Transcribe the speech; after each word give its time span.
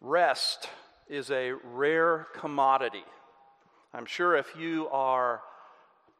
Rest 0.00 0.68
is 1.08 1.30
a 1.30 1.52
rare 1.52 2.26
commodity. 2.34 3.04
I'm 3.94 4.06
sure 4.06 4.36
if 4.36 4.54
you 4.58 4.88
are 4.88 5.40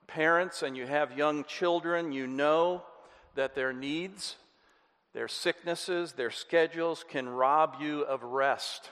parents 0.06 0.62
and 0.62 0.76
you 0.76 0.86
have 0.86 1.18
young 1.18 1.44
children, 1.44 2.12
you 2.12 2.26
know 2.26 2.82
that 3.34 3.54
their 3.54 3.72
needs, 3.72 4.36
their 5.12 5.28
sicknesses, 5.28 6.12
their 6.12 6.30
schedules 6.30 7.04
can 7.08 7.28
rob 7.28 7.76
you 7.80 8.02
of 8.02 8.22
rest. 8.22 8.90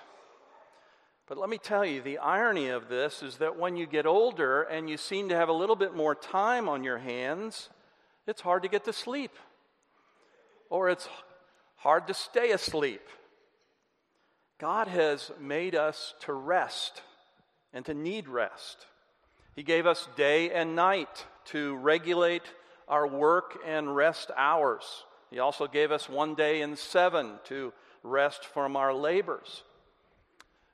But 1.26 1.38
let 1.38 1.48
me 1.48 1.56
tell 1.56 1.84
you, 1.84 2.02
the 2.02 2.18
irony 2.18 2.68
of 2.68 2.88
this 2.88 3.22
is 3.22 3.38
that 3.38 3.58
when 3.58 3.76
you 3.76 3.86
get 3.86 4.04
older 4.04 4.62
and 4.62 4.90
you 4.90 4.98
seem 4.98 5.30
to 5.30 5.36
have 5.36 5.48
a 5.48 5.54
little 5.54 5.76
bit 5.76 5.94
more 5.94 6.14
time 6.14 6.68
on 6.68 6.84
your 6.84 6.98
hands, 6.98 7.70
it's 8.26 8.42
hard 8.42 8.62
to 8.62 8.68
get 8.68 8.84
to 8.84 8.92
sleep. 8.92 9.32
Or 10.68 10.90
it's 10.90 11.08
hard 11.76 12.06
to 12.08 12.14
stay 12.14 12.50
asleep. 12.50 13.00
God 14.58 14.88
has 14.88 15.30
made 15.40 15.74
us 15.74 16.14
to 16.20 16.32
rest 16.32 17.02
and 17.72 17.84
to 17.86 17.94
need 17.94 18.28
rest. 18.28 18.86
He 19.56 19.62
gave 19.62 19.86
us 19.86 20.08
day 20.16 20.50
and 20.50 20.76
night 20.76 21.26
to 21.46 21.76
regulate 21.76 22.42
our 22.88 23.06
work 23.06 23.58
and 23.66 23.94
rest 23.94 24.30
hours. 24.36 25.04
He 25.30 25.38
also 25.38 25.66
gave 25.66 25.90
us 25.90 26.08
one 26.08 26.34
day 26.34 26.62
in 26.62 26.76
seven 26.76 27.32
to 27.44 27.72
rest 28.02 28.44
from 28.46 28.76
our 28.76 28.94
labors. 28.94 29.62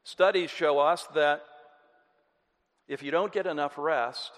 Studies 0.04 0.50
show 0.50 0.78
us 0.78 1.06
that 1.14 1.42
if 2.88 3.02
you 3.02 3.10
don't 3.10 3.32
get 3.32 3.46
enough 3.46 3.78
rest, 3.78 4.32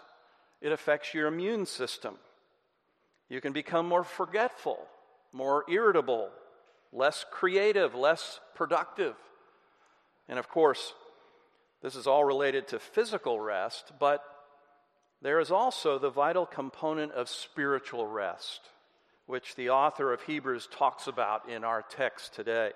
it 0.61 0.73
affects 0.73 1.15
your 1.15 1.27
immune 1.27 1.67
system. 1.67 2.15
You 3.29 3.41
can 3.41 3.53
become 3.53 3.89
more 3.89 4.05
forgetful, 4.05 4.79
more 5.33 5.65
irritable, 5.69 6.29
less 6.93 7.25
creative, 7.31 7.95
less 7.95 8.41
productive. 8.55 9.15
And 10.33 10.39
of 10.39 10.49
course, 10.49 10.95
this 11.83 11.95
is 11.95 12.07
all 12.07 12.25
related 12.25 12.67
to 12.69 12.79
physical 12.79 13.39
rest, 13.39 13.93
but 14.01 14.25
there 15.21 15.39
is 15.41 15.51
also 15.51 15.99
the 15.99 16.09
vital 16.09 16.47
component 16.47 17.13
of 17.13 17.29
spiritual 17.29 18.07
rest, 18.07 18.63
which 19.27 19.57
the 19.57 19.69
author 19.69 20.11
of 20.11 20.23
Hebrews 20.23 20.69
talks 20.73 21.07
about 21.07 21.51
in 21.51 21.65
our 21.65 21.83
text 21.83 22.35
today. 22.35 22.71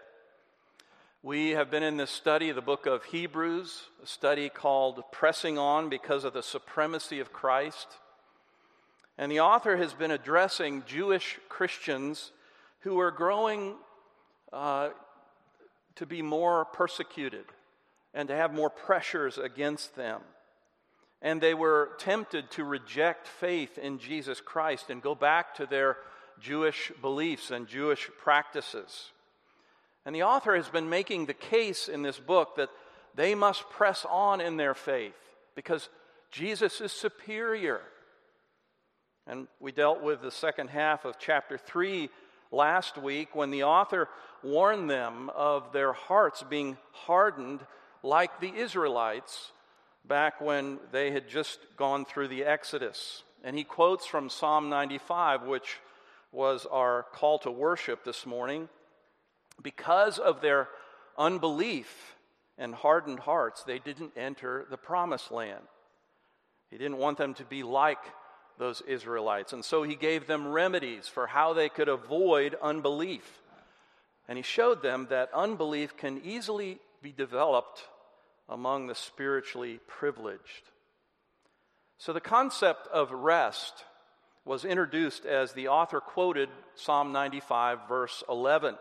We 1.23 1.53
have 1.53 1.71
been 1.71 1.83
in 1.83 1.97
this 1.97 2.11
study, 2.11 2.53
the 2.53 2.61
book 2.61 2.85
of 2.85 3.05
Hebrews, 3.05 3.85
a 4.03 4.07
study 4.07 4.51
called 4.51 5.03
Pressing 5.11 5.57
On 5.57 5.89
because 5.89 6.25
of 6.25 6.35
the 6.35 6.43
supremacy 6.43 7.21
of 7.21 7.33
Christ. 7.33 7.89
And 9.17 9.33
the 9.33 9.41
author 9.41 9.79
has 9.79 9.95
been 9.95 10.11
addressing 10.11 10.83
Jewish 10.87 11.39
Christians 11.49 12.33
who 12.81 13.01
are 13.01 13.11
growing 13.11 13.77
uh, 14.53 14.91
to 15.97 16.07
be 16.07 16.23
more 16.23 16.65
persecuted 16.67 17.45
and 18.17 18.29
to 18.29 18.35
have 18.35 18.53
more 18.53 18.71
pressures 18.71 19.37
against 19.37 19.95
them. 19.95 20.23
And 21.21 21.41
they 21.41 21.55
were 21.55 21.91
tempted 21.99 22.51
to 22.53 22.65
reject 22.65 23.29
faith 23.29 23.79
in 23.79 23.99
Jesus 23.99 24.41
Christ 24.41 24.91
and 24.91 25.03
go 25.03 25.15
back 25.15 25.55
to 25.57 25.67
their 25.67 25.99
Jewish 26.41 26.91
beliefs 27.03 27.51
and 27.51 27.69
Jewish 27.69 28.11
practices. 28.19 29.13
And 30.07 30.15
the 30.15 30.23
author 30.23 30.57
has 30.57 30.69
been 30.69 30.89
making 30.89 31.27
the 31.27 31.35
case 31.35 31.89
in 31.89 32.03
this 32.03 32.19
book 32.19 32.57
that 32.57 32.71
they 33.15 33.35
must 33.35 33.69
press 33.71 34.07
on 34.09 34.41
in 34.41 34.57
their 34.57 34.75
faith 34.75 35.15
because 35.55 35.89
Jesus 36.31 36.81
is 36.81 36.93
superior. 36.93 37.81
And 39.27 39.47
we 39.61 39.73
dealt 39.73 40.03
with 40.03 40.23
the 40.23 40.31
second 40.31 40.71
half 40.71 41.05
of 41.05 41.19
chapter 41.19 41.59
3 41.59 42.09
last 42.51 42.97
week 42.97 43.35
when 43.35 43.51
the 43.51 43.65
author 43.65 44.09
warned 44.43 44.89
them 44.89 45.31
of 45.35 45.73
their 45.73 45.93
hearts 45.93 46.43
being 46.49 46.79
hardened 46.93 47.61
like 48.07 48.41
the 48.41 48.55
Israelites 48.55 49.53
back 50.07 50.41
when 50.41 50.79
they 50.93 51.11
had 51.11 51.29
just 51.29 51.59
gone 51.77 52.05
through 52.05 52.29
the 52.29 52.45
Exodus. 52.45 53.25
And 53.43 53.57
he 53.57 53.65
quotes 53.65 54.07
from 54.07 54.31
Psalm 54.31 54.71
95, 54.71 55.43
which 55.43 55.79
was 56.33 56.67
our 56.71 57.07
call 57.13 57.39
to 57.41 57.51
worship 57.51 58.05
this 58.05 58.25
morning. 58.25 58.69
Because 59.63 60.19
of 60.19 60.41
their 60.41 60.69
unbelief 61.19 62.17
and 62.59 62.75
hardened 62.75 63.21
hearts, 63.21 63.65
they 63.65 63.79
didn't 63.79 64.13
enter 64.17 64.67
the 64.71 64.77
promised 64.77 65.31
land. 65.31 65.63
He 66.71 66.79
didn't 66.79 66.99
want 66.99 67.19
them 67.19 67.35
to 67.35 67.45
be 67.45 67.63
like 67.63 68.03
those 68.59 68.83
Israelites. 68.83 69.53
And 69.53 69.65
so 69.65 69.83
he 69.83 69.97
gave 69.97 70.27
them 70.27 70.49
remedies 70.49 71.09
for 71.09 71.27
how 71.27 71.53
they 71.53 71.69
could 71.69 71.89
avoid 71.89 72.57
unbelief. 72.63 73.43
And 74.29 74.37
he 74.37 74.43
showed 74.43 74.83
them 74.83 75.07
that 75.11 75.31
unbelief 75.35 75.97
can 75.97 76.21
easily 76.25 76.79
be 77.03 77.13
developed 77.13 77.83
among 78.49 78.87
the 78.87 78.95
spiritually 78.95 79.81
privileged. 79.87 80.71
So 81.99 82.13
the 82.13 82.21
concept 82.21 82.87
of 82.89 83.11
rest 83.11 83.85
was 84.45 84.65
introduced 84.65 85.25
as 85.25 85.53
the 85.53 85.69
author 85.69 86.01
quoted 86.01 86.49
Psalm 86.75 87.13
95, 87.13 87.89
verse 87.89 88.23
11 88.29 88.77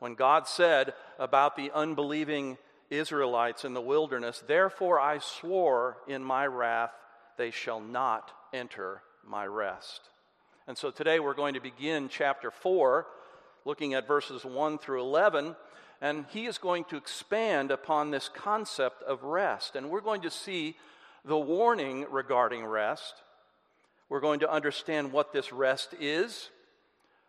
when 0.00 0.14
God 0.14 0.48
said 0.48 0.94
about 1.18 1.56
the 1.56 1.70
unbelieving 1.72 2.58
Israelites 2.88 3.64
in 3.64 3.74
the 3.74 3.80
wilderness, 3.80 4.42
Therefore 4.46 4.98
I 4.98 5.18
swore 5.18 5.98
in 6.08 6.24
my 6.24 6.46
wrath, 6.46 6.90
they 7.36 7.50
shall 7.50 7.80
not 7.80 8.32
enter 8.52 9.02
my 9.24 9.46
rest. 9.46 10.00
And 10.66 10.76
so 10.76 10.90
today 10.90 11.20
we're 11.20 11.34
going 11.34 11.54
to 11.54 11.60
begin 11.60 12.08
chapter 12.08 12.50
4, 12.50 13.06
looking 13.64 13.94
at 13.94 14.08
verses 14.08 14.44
1 14.44 14.78
through 14.78 15.02
11. 15.02 15.54
And 16.00 16.24
he 16.30 16.46
is 16.46 16.58
going 16.58 16.84
to 16.84 16.96
expand 16.96 17.70
upon 17.70 18.10
this 18.10 18.28
concept 18.28 19.02
of 19.02 19.22
rest. 19.22 19.76
And 19.76 19.90
we're 19.90 20.00
going 20.00 20.22
to 20.22 20.30
see 20.30 20.76
the 21.24 21.38
warning 21.38 22.06
regarding 22.10 22.64
rest. 22.64 23.14
We're 24.08 24.20
going 24.20 24.40
to 24.40 24.50
understand 24.50 25.12
what 25.12 25.32
this 25.32 25.52
rest 25.52 25.94
is. 26.00 26.50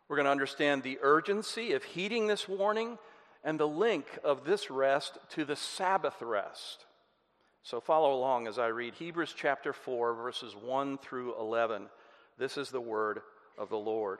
We're 0.08 0.16
going 0.16 0.26
to 0.26 0.32
understand 0.32 0.84
the 0.84 1.00
urgency 1.02 1.74
of 1.74 1.84
heeding 1.84 2.28
this 2.28 2.48
warning 2.48 2.98
and 3.44 3.60
the 3.60 3.68
link 3.68 4.06
of 4.24 4.46
this 4.46 4.70
rest 4.70 5.18
to 5.32 5.46
the 5.46 5.56
Sabbath 5.56 6.22
rest. 6.22 6.86
So 7.64 7.80
follow 7.80 8.14
along 8.14 8.48
as 8.48 8.58
I 8.58 8.68
read 8.68 8.96
Hebrews 8.96 9.34
chapter 9.38 9.74
4, 9.74 10.16
verses 10.16 10.56
1 10.56 10.98
through 10.98 11.40
11. 11.40 11.88
This 12.38 12.58
is 12.58 12.72
the 12.72 12.82
word 12.82 13.22
of 13.58 13.70
the 13.70 13.78
Lord. 13.78 14.20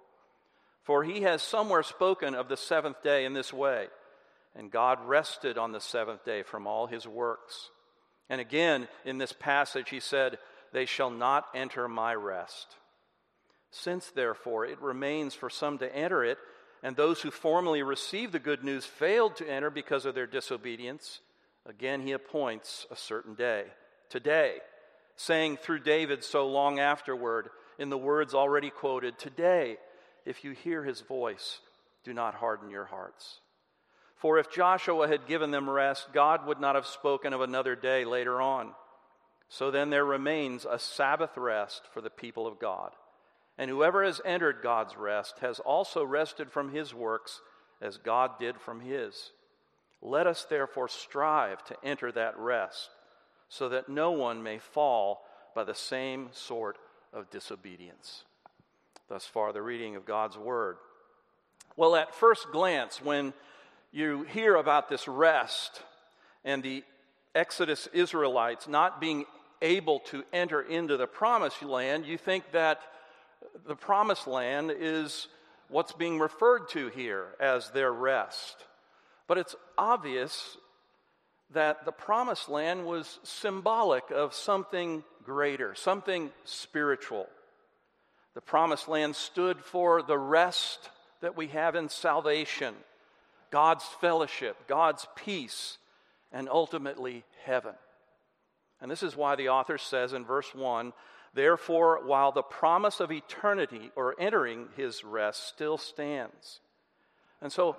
For 0.83 1.03
he 1.03 1.21
has 1.21 1.41
somewhere 1.41 1.83
spoken 1.83 2.33
of 2.33 2.47
the 2.47 2.57
seventh 2.57 3.03
day 3.03 3.25
in 3.25 3.33
this 3.33 3.53
way, 3.53 3.87
and 4.55 4.71
God 4.71 4.99
rested 5.05 5.57
on 5.57 5.71
the 5.71 5.79
seventh 5.79 6.25
day 6.25 6.43
from 6.43 6.67
all 6.67 6.87
his 6.87 7.07
works. 7.07 7.69
And 8.29 8.41
again, 8.41 8.87
in 9.05 9.17
this 9.17 9.33
passage, 9.33 9.89
he 9.89 9.99
said, 9.99 10.37
They 10.73 10.85
shall 10.85 11.11
not 11.11 11.45
enter 11.53 11.87
my 11.87 12.15
rest. 12.15 12.77
Since, 13.71 14.11
therefore, 14.11 14.65
it 14.65 14.81
remains 14.81 15.33
for 15.33 15.49
some 15.49 15.77
to 15.77 15.95
enter 15.95 16.23
it, 16.23 16.37
and 16.83 16.95
those 16.95 17.21
who 17.21 17.31
formerly 17.31 17.83
received 17.83 18.33
the 18.33 18.39
good 18.39 18.63
news 18.63 18.85
failed 18.85 19.35
to 19.37 19.49
enter 19.49 19.69
because 19.69 20.05
of 20.05 20.15
their 20.15 20.27
disobedience, 20.27 21.21
again 21.65 22.01
he 22.01 22.11
appoints 22.11 22.87
a 22.89 22.95
certain 22.95 23.35
day, 23.35 23.65
today, 24.09 24.57
saying 25.15 25.57
through 25.57 25.79
David 25.79 26.23
so 26.23 26.47
long 26.47 26.79
afterward, 26.79 27.49
in 27.77 27.89
the 27.89 27.97
words 27.97 28.33
already 28.33 28.69
quoted, 28.69 29.17
Today, 29.19 29.77
if 30.25 30.43
you 30.43 30.51
hear 30.51 30.83
his 30.83 31.01
voice, 31.01 31.59
do 32.03 32.13
not 32.13 32.35
harden 32.35 32.69
your 32.69 32.85
hearts. 32.85 33.39
For 34.15 34.37
if 34.37 34.51
Joshua 34.51 35.07
had 35.07 35.27
given 35.27 35.51
them 35.51 35.69
rest, 35.69 36.13
God 36.13 36.45
would 36.45 36.59
not 36.59 36.75
have 36.75 36.85
spoken 36.85 37.33
of 37.33 37.41
another 37.41 37.75
day 37.75 38.05
later 38.05 38.39
on. 38.41 38.71
So 39.49 39.71
then 39.71 39.89
there 39.89 40.05
remains 40.05 40.65
a 40.65 40.79
Sabbath 40.79 41.37
rest 41.37 41.81
for 41.93 42.01
the 42.01 42.09
people 42.09 42.47
of 42.47 42.59
God. 42.59 42.91
And 43.57 43.69
whoever 43.69 44.03
has 44.03 44.21
entered 44.23 44.61
God's 44.63 44.95
rest 44.95 45.39
has 45.39 45.59
also 45.59 46.03
rested 46.03 46.51
from 46.51 46.71
his 46.71 46.93
works 46.93 47.41
as 47.81 47.97
God 47.97 48.39
did 48.39 48.61
from 48.61 48.79
his. 48.79 49.31
Let 50.01 50.25
us 50.27 50.45
therefore 50.45 50.87
strive 50.87 51.63
to 51.65 51.77
enter 51.83 52.11
that 52.11 52.37
rest, 52.37 52.89
so 53.49 53.69
that 53.69 53.89
no 53.89 54.11
one 54.11 54.41
may 54.41 54.57
fall 54.59 55.23
by 55.53 55.63
the 55.63 55.75
same 55.75 56.29
sort 56.31 56.77
of 57.11 57.29
disobedience. 57.29 58.23
Thus 59.11 59.25
far, 59.25 59.51
the 59.51 59.61
reading 59.61 59.97
of 59.97 60.05
God's 60.05 60.37
word. 60.37 60.77
Well, 61.75 61.97
at 61.97 62.15
first 62.15 62.49
glance, 62.53 63.01
when 63.01 63.33
you 63.91 64.23
hear 64.23 64.55
about 64.55 64.87
this 64.87 65.05
rest 65.05 65.83
and 66.45 66.63
the 66.63 66.85
Exodus 67.35 67.89
Israelites 67.91 68.69
not 68.69 69.01
being 69.01 69.25
able 69.61 69.99
to 70.11 70.23
enter 70.31 70.61
into 70.61 70.95
the 70.95 71.07
promised 71.07 71.61
land, 71.61 72.05
you 72.05 72.17
think 72.17 72.53
that 72.53 72.79
the 73.67 73.75
promised 73.75 74.27
land 74.27 74.71
is 74.73 75.27
what's 75.67 75.91
being 75.91 76.17
referred 76.17 76.69
to 76.69 76.87
here 76.87 77.35
as 77.37 77.69
their 77.71 77.91
rest. 77.91 78.55
But 79.27 79.37
it's 79.37 79.57
obvious 79.77 80.55
that 81.49 81.83
the 81.83 81.91
promised 81.91 82.47
land 82.47 82.85
was 82.85 83.19
symbolic 83.23 84.09
of 84.09 84.33
something 84.33 85.03
greater, 85.25 85.75
something 85.75 86.31
spiritual. 86.45 87.27
The 88.33 88.41
promised 88.41 88.87
land 88.87 89.15
stood 89.15 89.59
for 89.59 90.01
the 90.01 90.17
rest 90.17 90.89
that 91.21 91.35
we 91.35 91.47
have 91.47 91.75
in 91.75 91.89
salvation, 91.89 92.73
God's 93.51 93.83
fellowship, 93.99 94.67
God's 94.67 95.07
peace, 95.15 95.77
and 96.31 96.47
ultimately 96.49 97.23
heaven. 97.43 97.73
And 98.79 98.89
this 98.89 99.03
is 99.03 99.15
why 99.15 99.35
the 99.35 99.49
author 99.49 99.77
says 99.77 100.13
in 100.13 100.25
verse 100.25 100.55
1 100.55 100.93
Therefore, 101.33 102.01
while 102.05 102.33
the 102.33 102.41
promise 102.41 102.99
of 102.99 103.11
eternity 103.11 103.91
or 103.95 104.15
entering 104.19 104.67
his 104.75 105.03
rest 105.03 105.47
still 105.47 105.77
stands. 105.77 106.59
And 107.41 107.51
so, 107.51 107.77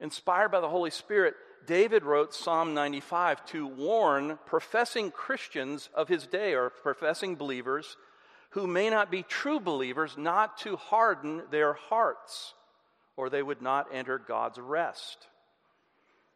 inspired 0.00 0.50
by 0.50 0.60
the 0.60 0.68
Holy 0.68 0.90
Spirit, 0.90 1.34
David 1.64 2.02
wrote 2.02 2.34
Psalm 2.34 2.74
95 2.74 3.46
to 3.46 3.68
warn 3.68 4.38
professing 4.46 5.12
Christians 5.12 5.90
of 5.94 6.08
his 6.08 6.26
day 6.26 6.54
or 6.54 6.70
professing 6.70 7.36
believers 7.36 7.96
who 8.52 8.66
may 8.66 8.90
not 8.90 9.10
be 9.10 9.22
true 9.22 9.60
believers 9.60 10.16
not 10.16 10.58
to 10.58 10.76
harden 10.76 11.42
their 11.50 11.72
hearts, 11.72 12.54
or 13.16 13.28
they 13.28 13.42
would 13.42 13.62
not 13.62 13.86
enter 13.92 14.18
God's 14.18 14.58
rest. 14.58 15.26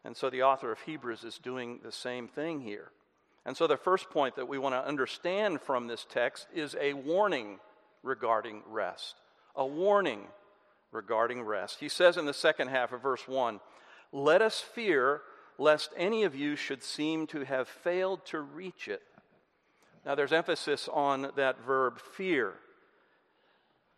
And 0.03 0.15
so 0.15 0.29
the 0.29 0.43
author 0.43 0.71
of 0.71 0.79
Hebrews 0.81 1.23
is 1.23 1.37
doing 1.37 1.79
the 1.83 1.91
same 1.91 2.27
thing 2.27 2.61
here. 2.61 2.91
And 3.45 3.55
so, 3.55 3.65
the 3.65 3.77
first 3.77 4.09
point 4.09 4.35
that 4.35 4.49
we 4.49 4.57
want 4.57 4.75
to 4.75 4.85
understand 4.85 5.61
from 5.61 5.87
this 5.87 6.05
text 6.09 6.47
is 6.53 6.75
a 6.81 6.91
warning 6.93 7.59
regarding 8.03 8.61
rest. 8.67 9.15
A 9.55 9.65
warning 9.65 10.27
regarding 10.91 11.41
rest. 11.43 11.79
He 11.79 11.87
says 11.87 12.17
in 12.17 12.25
the 12.25 12.33
second 12.33 12.67
half 12.67 12.91
of 12.91 13.01
verse 13.01 13.25
1 13.25 13.61
Let 14.11 14.41
us 14.41 14.59
fear 14.59 15.21
lest 15.57 15.91
any 15.95 16.23
of 16.23 16.35
you 16.35 16.57
should 16.57 16.83
seem 16.83 17.25
to 17.27 17.45
have 17.45 17.69
failed 17.69 18.25
to 18.25 18.41
reach 18.41 18.89
it. 18.89 19.01
Now, 20.07 20.15
there's 20.15 20.31
emphasis 20.31 20.87
on 20.87 21.31
that 21.35 21.65
verb 21.65 21.99
fear. 21.99 22.53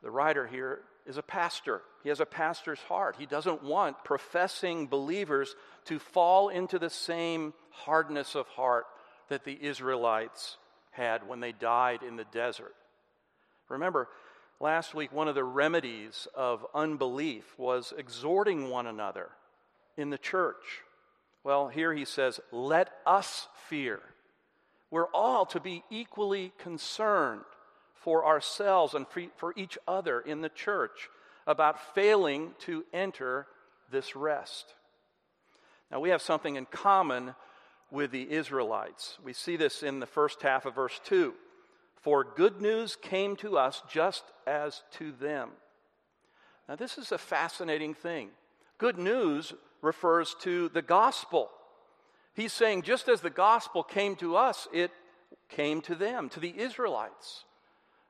The 0.02 0.10
writer 0.10 0.48
here 0.48 0.80
is 1.06 1.18
a 1.18 1.22
pastor. 1.22 1.84
He 2.02 2.10
has 2.10 2.20
a 2.20 2.26
pastor's 2.26 2.80
heart. 2.80 3.18
He 3.20 3.28
doesn't 3.28 3.64
want 3.64 4.04
professing 4.04 4.88
believers 4.88 5.56
to 5.86 6.00
fall 6.00 6.50
into 6.50 6.80
the 6.80 6.90
same 6.90 7.54
hardness 7.70 8.34
of 8.34 8.48
heart 8.48 8.88
that 9.28 9.44
the 9.44 9.56
Israelites 9.62 10.58
had 10.90 11.28
when 11.28 11.42
they 11.42 11.52
died 11.52 12.02
in 12.02 12.16
the 12.16 12.26
desert. 12.32 12.74
Remember, 13.68 14.10
last 14.60 14.96
week, 14.96 15.14
one 15.14 15.28
of 15.28 15.36
the 15.36 15.44
remedies 15.44 16.28
of 16.36 16.66
unbelief 16.74 17.46
was 17.56 17.94
exhorting 17.96 18.72
one 18.72 18.88
another 18.88 19.30
in 19.96 20.10
the 20.10 20.18
church. 20.18 20.82
Well, 21.44 21.68
here 21.68 21.94
he 21.94 22.06
says, 22.06 22.40
let 22.52 22.90
us 23.06 23.48
fear. 23.68 24.02
We're 24.92 25.12
all 25.14 25.46
to 25.48 25.60
be 25.60 25.84
equally 25.90 26.52
concerned 26.58 27.42
for 27.94 28.26
ourselves 28.26 28.94
and 28.94 29.06
for 29.36 29.54
each 29.56 29.78
other 29.88 30.20
in 30.22 30.42
the 30.42 30.50
church 30.50 31.10
about 31.46 31.94
failing 31.94 32.52
to 32.60 32.86
enter 32.94 33.48
this 33.92 34.16
rest. 34.16 34.74
Now, 35.92 36.00
we 36.00 36.10
have 36.10 36.22
something 36.22 36.56
in 36.56 36.66
common 36.66 37.36
with 37.92 38.12
the 38.12 38.32
Israelites. 38.32 39.18
We 39.24 39.34
see 39.34 39.56
this 39.56 39.82
in 39.84 40.00
the 40.00 40.06
first 40.06 40.42
half 40.42 40.66
of 40.66 40.76
verse 40.76 41.00
2. 41.06 41.34
For 42.02 42.24
good 42.24 42.62
news 42.62 42.96
came 42.96 43.36
to 43.38 43.58
us 43.58 43.82
just 43.90 44.24
as 44.48 44.84
to 44.92 45.12
them. 45.12 45.50
Now, 46.68 46.76
this 46.76 46.98
is 46.98 47.12
a 47.12 47.18
fascinating 47.18 47.94
thing. 47.94 48.30
Good 48.78 48.98
news 48.98 49.54
refers 49.82 50.36
to 50.42 50.70
the 50.70 50.82
gospel. 50.82 51.50
He's 52.34 52.54
saying, 52.54 52.84
just 52.84 53.10
as 53.10 53.22
the 53.22 53.30
gospel 53.30 53.84
came 53.84 54.16
to 54.18 54.36
us, 54.36 54.68
it 54.72 54.92
came 55.50 55.82
to 55.82 55.96
them, 55.96 56.30
to 56.30 56.40
the 56.40 56.58
Israelites. 56.58 57.44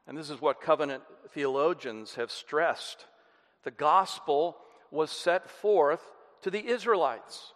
And 0.08 0.18
this 0.18 0.30
is 0.30 0.42
what 0.42 0.62
covenant 0.62 1.04
theologians 1.30 2.16
have 2.16 2.32
stressed. 2.32 3.06
The 3.64 3.72
gospel 3.72 4.58
was 4.92 5.12
set 5.12 5.50
forth 5.50 6.02
to 6.42 6.50
the 6.50 6.66
Israelites. 6.68 7.54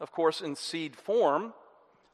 Of 0.00 0.12
course, 0.12 0.40
in 0.40 0.56
seed 0.56 0.96
form, 0.96 1.52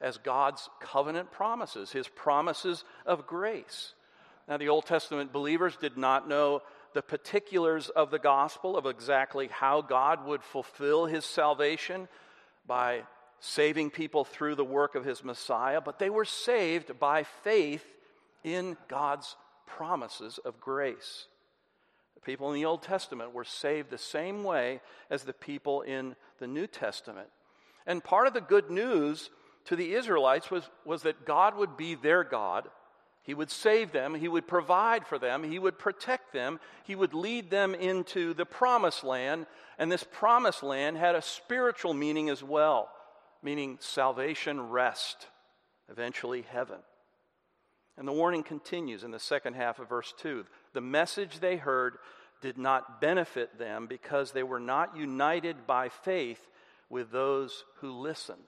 as 0.01 0.17
God's 0.19 0.69
covenant 0.81 1.31
promises, 1.31 1.93
his 1.93 2.09
promises 2.09 2.85
of 3.05 3.27
grace. 3.27 3.95
Now, 4.49 4.57
the 4.57 4.69
Old 4.69 4.87
Testament 4.87 5.33
believers 5.33 5.77
did 5.77 5.97
not 5.97 6.29
know 6.29 6.63
the 6.95 7.03
particulars 7.03 7.89
of 7.89 8.11
the 8.11 8.19
gospel, 8.19 8.77
of 8.77 8.87
exactly 8.87 9.49
how 9.49 9.81
God 9.83 10.25
would 10.27 10.43
fulfill 10.43 11.07
his 11.07 11.25
salvation 11.25 12.09
by 12.67 13.03
saving 13.41 13.91
people 13.91 14.25
through 14.25 14.55
the 14.55 14.65
work 14.65 14.95
of 14.95 15.05
his 15.05 15.25
Messiah, 15.25 15.81
but 15.81 15.99
they 15.99 16.11
were 16.11 16.25
saved 16.25 16.99
by 16.99 17.25
faith 17.25 17.85
in 18.45 18.77
God's 18.89 19.37
promises 19.67 20.39
of 20.45 20.61
grace. 20.61 21.27
The 22.15 22.21
people 22.21 22.49
in 22.49 22.55
the 22.55 22.67
Old 22.67 22.83
Testament 22.83 23.33
were 23.33 23.45
saved 23.45 23.91
the 23.91 23.99
same 23.99 24.45
way 24.45 24.81
as 25.09 25.23
the 25.23 25.33
people 25.33 25.81
in 25.83 26.17
the 26.39 26.47
New 26.47 26.67
Testament. 26.67 27.29
And 27.87 28.05
part 28.05 28.27
of 28.27 28.35
the 28.35 28.41
good 28.41 28.71
news 28.71 29.31
to 29.67 29.77
the 29.77 29.95
Israelites 29.95 30.51
was, 30.51 30.69
was 30.85 31.03
that 31.03 31.25
God 31.25 31.57
would 31.57 31.77
be 31.77 31.95
their 31.95 32.25
God. 32.25 32.69
He 33.23 33.35
would 33.35 33.51
save 33.51 33.93
them, 33.93 34.15
He 34.15 34.29
would 34.29 34.47
provide 34.47 35.07
for 35.07 35.19
them, 35.19 35.45
He 35.45 35.59
would 35.59 35.79
protect 35.79 36.33
them, 36.33 36.59
He 36.85 36.95
would 36.95 37.15
lead 37.15 37.51
them 37.51 37.75
into 37.75 38.35
the 38.35 38.47
promised 38.47 39.05
land. 39.05 39.47
And 39.79 39.91
this 39.91 40.05
promised 40.05 40.63
land 40.63 40.97
had 40.97 41.15
a 41.15 41.23
spiritual 41.23 41.95
meaning 41.95 42.29
as 42.29 42.43
well, 42.43 42.91
meaning 43.43 43.79
salvation, 43.81 44.61
rest, 44.69 45.29
eventually 45.91 46.43
heaven. 46.43 46.79
And 47.97 48.07
the 48.09 48.13
warning 48.13 48.43
continues 48.43 49.05
in 49.05 49.11
the 49.11 49.19
second 49.19 49.55
half 49.55 49.79
of 49.79 49.89
verse 49.89 50.15
2. 50.19 50.47
The 50.73 50.81
message 50.81 51.41
they 51.41 51.57
heard 51.57 51.99
did 52.41 52.57
not 52.57 53.01
benefit 53.01 53.59
them 53.59 53.87
because 53.87 54.33
they 54.33 54.43
were 54.43 54.61
not 54.61 54.97
united 54.97 55.67
by 55.67 55.89
faith 55.89 56.41
with 56.89 57.11
those 57.11 57.65
who 57.77 57.93
listened. 57.93 58.39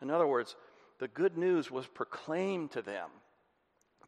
In 0.00 0.10
other 0.10 0.26
words, 0.26 0.56
the 1.00 1.08
good 1.08 1.36
news 1.36 1.70
was 1.70 1.86
proclaimed 1.86 2.72
to 2.72 2.82
them, 2.82 3.08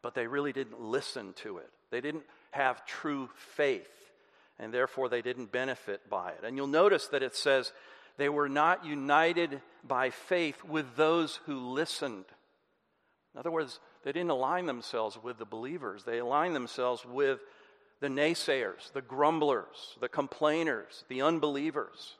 but 0.01 0.15
they 0.15 0.27
really 0.27 0.53
didn't 0.53 0.79
listen 0.79 1.33
to 1.37 1.57
it. 1.57 1.69
They 1.91 2.01
didn't 2.01 2.23
have 2.51 2.85
true 2.85 3.29
faith, 3.35 3.89
and 4.59 4.73
therefore 4.73 5.09
they 5.09 5.21
didn't 5.21 5.51
benefit 5.51 6.09
by 6.09 6.29
it. 6.29 6.43
And 6.43 6.55
you'll 6.55 6.67
notice 6.67 7.07
that 7.07 7.23
it 7.23 7.35
says 7.35 7.73
they 8.17 8.29
were 8.29 8.49
not 8.49 8.85
united 8.85 9.61
by 9.83 10.09
faith 10.09 10.63
with 10.63 10.95
those 10.95 11.37
who 11.45 11.59
listened. 11.59 12.25
In 13.33 13.39
other 13.39 13.51
words, 13.51 13.79
they 14.03 14.11
didn't 14.11 14.29
align 14.29 14.65
themselves 14.65 15.17
with 15.21 15.37
the 15.37 15.45
believers, 15.45 16.03
they 16.03 16.19
aligned 16.19 16.55
themselves 16.55 17.05
with 17.05 17.39
the 17.99 18.07
naysayers, 18.07 18.91
the 18.93 19.01
grumblers, 19.01 19.97
the 19.99 20.09
complainers, 20.09 21.03
the 21.09 21.21
unbelievers. 21.21 22.15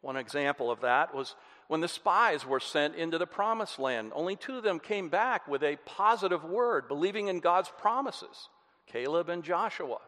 One 0.00 0.16
example 0.16 0.70
of 0.70 0.80
that 0.80 1.14
was 1.14 1.36
when 1.68 1.80
the 1.80 1.88
spies 1.88 2.44
were 2.44 2.60
sent 2.60 2.96
into 2.96 3.18
the 3.18 3.26
promised 3.26 3.78
land. 3.78 4.12
Only 4.14 4.36
two 4.36 4.56
of 4.56 4.64
them 4.64 4.80
came 4.80 5.08
back 5.08 5.46
with 5.46 5.62
a 5.62 5.78
positive 5.86 6.44
word, 6.44 6.88
believing 6.88 7.28
in 7.28 7.40
God's 7.40 7.72
promises 7.78 8.48
Caleb 8.86 9.28
and 9.28 9.42
Joshua. 9.42 9.98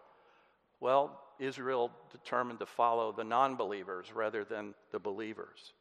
Well, 0.81 1.19
Israel 1.39 1.91
determined 2.13 2.61
to 2.61 2.67
follow 2.67 3.13
the 3.13 3.25
non 3.25 3.57
believers 3.57 4.13
rather 4.15 4.45
than 4.45 4.75
the 4.93 4.99
believers. 4.99 5.73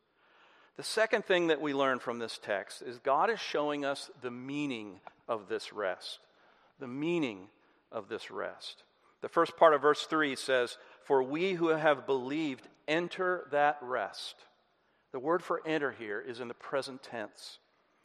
The 0.76 0.84
second 0.84 1.26
thing 1.26 1.48
that 1.48 1.62
we 1.62 1.74
learn 1.74 2.00
from 2.00 2.20
this 2.20 2.40
text 2.42 2.82
is 2.82 2.98
God 3.00 3.30
is 3.30 3.40
showing 3.40 3.86
us 3.86 4.10
the 4.22 4.32
meaning 4.32 5.00
of 5.28 5.48
this 5.48 5.72
rest. 5.72 6.20
The 6.80 6.88
meaning 6.88 7.48
of 7.92 8.10
this 8.10 8.32
rest. 8.32 8.84
The 9.22 9.30
first 9.30 9.56
part 9.56 9.74
of 9.74 9.82
verse 9.82 10.06
3 10.06 10.36
says, 10.36 10.78
For 11.04 11.22
we 11.22 11.54
who 11.54 11.68
have 11.68 12.08
believed 12.08 12.68
enter 12.88 13.48
that 13.52 13.78
rest. 13.82 14.36
The 15.12 15.20
word 15.20 15.44
for 15.44 15.62
enter 15.66 15.92
here 15.92 16.20
is 16.20 16.40
in 16.40 16.48
the 16.48 16.54
present 16.56 17.04
tense. 17.04 17.60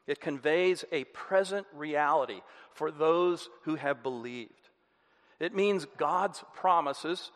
It 0.06 0.20
conveys 0.20 0.84
a 0.92 1.04
present 1.04 1.66
reality 1.74 2.40
for 2.72 2.90
those 2.90 3.48
who 3.62 3.76
have 3.76 4.02
believed. 4.02 4.52
It 5.40 5.54
means 5.54 5.86
God's 5.96 6.44
promises 6.54 7.30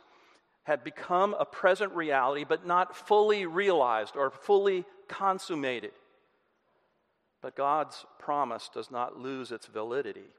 had 0.65 0.85
become 0.85 1.35
a 1.39 1.45
present 1.45 1.93
reality, 1.93 2.45
but 2.45 2.67
not 2.67 2.97
fully 2.97 3.47
realized 3.47 4.17
or 4.17 4.31
fully 4.31 4.85
consummated. 5.09 5.93
But 7.41 7.57
God's 7.57 8.07
promise 8.19 8.71
does 8.73 8.91
not 8.91 9.19
lose 9.19 9.51
its 9.51 9.67
validity. 9.67 10.31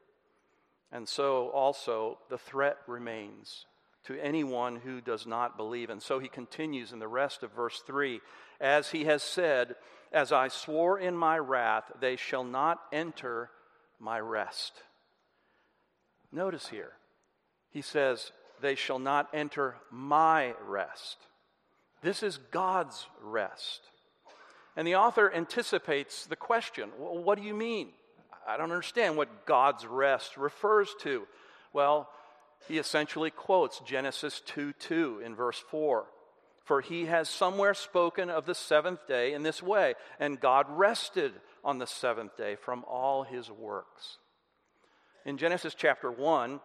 And 0.91 1.07
so 1.07 1.49
also 1.49 2.19
the 2.29 2.37
threat 2.37 2.77
remains 2.87 3.65
to 4.05 4.21
anyone 4.21 4.77
who 4.77 5.01
does 5.01 5.25
not 5.25 5.57
believe. 5.57 5.89
And 5.89 6.01
so 6.01 6.19
he 6.19 6.27
continues 6.27 6.93
in 6.93 6.99
the 6.99 7.07
rest 7.07 7.43
of 7.43 7.51
verse 7.51 7.81
3 7.85 8.21
As 8.61 8.91
he 8.91 9.05
has 9.05 9.23
said, 9.23 9.75
as 10.11 10.31
I 10.31 10.47
swore 10.47 10.99
in 10.99 11.17
my 11.17 11.37
wrath, 11.37 11.91
they 11.99 12.15
shall 12.15 12.43
not 12.43 12.79
enter 12.91 13.49
my 13.99 14.19
rest. 14.19 14.83
Notice 16.31 16.67
here, 16.67 16.93
he 17.71 17.81
says, 17.81 18.31
they 18.61 18.75
shall 18.75 18.99
not 18.99 19.29
enter 19.33 19.75
my 19.91 20.53
rest. 20.65 21.17
This 22.01 22.23
is 22.23 22.37
God's 22.51 23.07
rest. 23.21 23.81
And 24.75 24.87
the 24.87 24.95
author 24.95 25.31
anticipates 25.33 26.25
the 26.25 26.35
question 26.35 26.89
well, 26.97 27.17
what 27.17 27.37
do 27.37 27.43
you 27.43 27.53
mean? 27.53 27.89
I 28.47 28.57
don't 28.57 28.71
understand 28.71 29.15
what 29.15 29.45
God's 29.45 29.85
rest 29.85 30.37
refers 30.37 30.89
to. 31.01 31.27
Well, 31.71 32.09
he 32.67 32.77
essentially 32.77 33.31
quotes 33.31 33.79
Genesis 33.79 34.41
2 34.45 34.73
2 34.73 35.21
in 35.25 35.35
verse 35.35 35.63
4. 35.69 36.05
For 36.63 36.79
he 36.79 37.05
has 37.05 37.27
somewhere 37.27 37.73
spoken 37.73 38.29
of 38.29 38.45
the 38.45 38.55
seventh 38.55 39.05
day 39.05 39.33
in 39.33 39.43
this 39.43 39.61
way, 39.61 39.95
and 40.17 40.39
God 40.39 40.65
rested 40.69 41.33
on 41.63 41.77
the 41.77 41.87
seventh 41.87 42.37
day 42.37 42.55
from 42.55 42.85
all 42.87 43.23
his 43.23 43.51
works. 43.51 44.17
In 45.25 45.37
Genesis 45.37 45.75
chapter 45.75 46.09
1, 46.09 46.61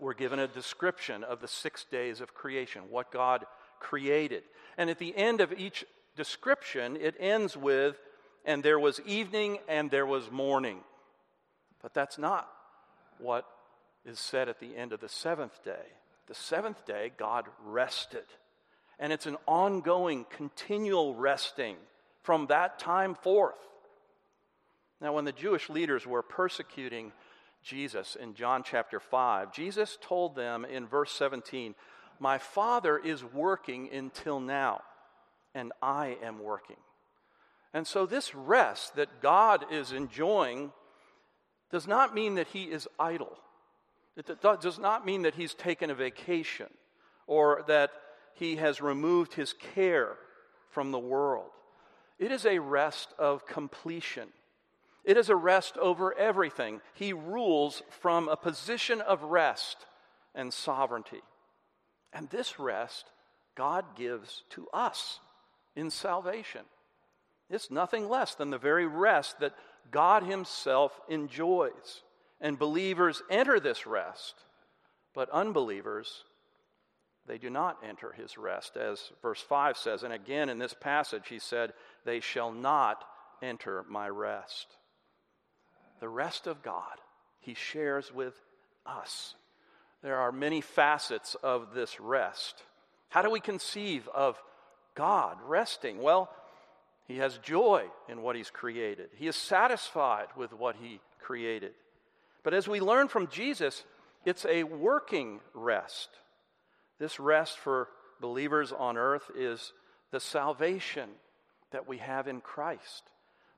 we're 0.00 0.14
given 0.14 0.38
a 0.38 0.48
description 0.48 1.24
of 1.24 1.40
the 1.40 1.48
six 1.48 1.84
days 1.84 2.20
of 2.20 2.34
creation, 2.34 2.82
what 2.90 3.10
God 3.10 3.44
created. 3.80 4.42
And 4.76 4.90
at 4.90 4.98
the 4.98 5.16
end 5.16 5.40
of 5.40 5.52
each 5.52 5.84
description, 6.16 6.96
it 6.96 7.14
ends 7.18 7.56
with, 7.56 7.96
and 8.44 8.62
there 8.62 8.78
was 8.78 9.00
evening 9.06 9.58
and 9.68 9.90
there 9.90 10.06
was 10.06 10.30
morning. 10.30 10.80
But 11.82 11.94
that's 11.94 12.18
not 12.18 12.48
what 13.18 13.46
is 14.04 14.18
said 14.18 14.48
at 14.48 14.60
the 14.60 14.76
end 14.76 14.92
of 14.92 15.00
the 15.00 15.08
seventh 15.08 15.62
day. 15.64 15.86
The 16.26 16.34
seventh 16.34 16.84
day, 16.86 17.12
God 17.16 17.46
rested. 17.64 18.24
And 18.98 19.12
it's 19.12 19.26
an 19.26 19.36
ongoing, 19.46 20.26
continual 20.30 21.14
resting 21.14 21.76
from 22.22 22.46
that 22.46 22.78
time 22.78 23.14
forth. 23.14 23.54
Now, 25.00 25.12
when 25.12 25.24
the 25.24 25.32
Jewish 25.32 25.70
leaders 25.70 26.06
were 26.06 26.22
persecuting 26.22 27.12
Jesus 27.68 28.16
in 28.16 28.34
John 28.34 28.62
chapter 28.62 28.98
5, 28.98 29.52
Jesus 29.52 29.98
told 30.00 30.34
them 30.34 30.64
in 30.64 30.86
verse 30.86 31.12
17, 31.12 31.74
My 32.18 32.38
Father 32.38 32.96
is 32.96 33.22
working 33.22 33.90
until 33.92 34.40
now, 34.40 34.80
and 35.54 35.72
I 35.82 36.16
am 36.22 36.42
working. 36.42 36.78
And 37.74 37.86
so, 37.86 38.06
this 38.06 38.34
rest 38.34 38.96
that 38.96 39.20
God 39.20 39.66
is 39.70 39.92
enjoying 39.92 40.72
does 41.70 41.86
not 41.86 42.14
mean 42.14 42.36
that 42.36 42.48
he 42.48 42.64
is 42.64 42.88
idle. 42.98 43.36
It 44.16 44.40
does 44.40 44.78
not 44.78 45.04
mean 45.04 45.22
that 45.22 45.34
he's 45.34 45.54
taken 45.54 45.90
a 45.90 45.94
vacation 45.94 46.68
or 47.26 47.64
that 47.68 47.90
he 48.34 48.56
has 48.56 48.80
removed 48.80 49.34
his 49.34 49.52
care 49.74 50.16
from 50.70 50.90
the 50.90 50.98
world. 50.98 51.50
It 52.18 52.32
is 52.32 52.46
a 52.46 52.58
rest 52.58 53.12
of 53.18 53.46
completion. 53.46 54.28
It 55.08 55.16
is 55.16 55.30
a 55.30 55.36
rest 55.36 55.78
over 55.78 56.12
everything. 56.18 56.82
He 56.92 57.14
rules 57.14 57.82
from 57.88 58.28
a 58.28 58.36
position 58.36 59.00
of 59.00 59.22
rest 59.22 59.86
and 60.34 60.52
sovereignty. 60.52 61.22
And 62.12 62.28
this 62.28 62.60
rest 62.60 63.06
God 63.54 63.96
gives 63.96 64.42
to 64.50 64.68
us 64.70 65.20
in 65.74 65.90
salvation. 65.90 66.60
It's 67.48 67.70
nothing 67.70 68.06
less 68.06 68.34
than 68.34 68.50
the 68.50 68.58
very 68.58 68.86
rest 68.86 69.40
that 69.40 69.54
God 69.90 70.24
Himself 70.24 71.00
enjoys. 71.08 72.02
And 72.38 72.58
believers 72.58 73.22
enter 73.30 73.58
this 73.58 73.86
rest, 73.86 74.34
but 75.14 75.30
unbelievers, 75.30 76.24
they 77.26 77.38
do 77.38 77.48
not 77.48 77.78
enter 77.82 78.12
His 78.12 78.36
rest, 78.36 78.76
as 78.76 79.10
verse 79.22 79.40
5 79.40 79.78
says. 79.78 80.02
And 80.02 80.12
again 80.12 80.50
in 80.50 80.58
this 80.58 80.74
passage, 80.74 81.28
He 81.28 81.38
said, 81.38 81.72
They 82.04 82.20
shall 82.20 82.52
not 82.52 83.04
enter 83.40 83.86
my 83.88 84.06
rest. 84.06 84.76
The 86.00 86.08
rest 86.08 86.46
of 86.46 86.62
God 86.62 86.98
He 87.40 87.54
shares 87.54 88.12
with 88.12 88.34
us. 88.86 89.34
There 90.02 90.16
are 90.16 90.32
many 90.32 90.60
facets 90.60 91.36
of 91.42 91.74
this 91.74 91.98
rest. 92.00 92.62
How 93.08 93.22
do 93.22 93.30
we 93.30 93.40
conceive 93.40 94.08
of 94.14 94.40
God 94.94 95.38
resting? 95.46 96.00
Well, 96.00 96.30
he 97.06 97.16
has 97.16 97.38
joy 97.38 97.86
in 98.08 98.22
what 98.22 98.36
he's 98.36 98.50
created. 98.50 99.08
He 99.16 99.26
is 99.26 99.36
satisfied 99.36 100.26
with 100.36 100.52
what 100.52 100.76
he 100.76 101.00
created. 101.20 101.72
But 102.42 102.54
as 102.54 102.68
we 102.68 102.80
learn 102.80 103.08
from 103.08 103.28
Jesus, 103.28 103.84
it's 104.24 104.44
a 104.44 104.64
working 104.64 105.40
rest. 105.54 106.10
This 106.98 107.18
rest 107.18 107.58
for 107.58 107.88
believers 108.20 108.72
on 108.72 108.98
earth 108.98 109.30
is 109.34 109.72
the 110.10 110.20
salvation 110.20 111.08
that 111.70 111.88
we 111.88 111.98
have 111.98 112.28
in 112.28 112.40
Christ, 112.40 113.04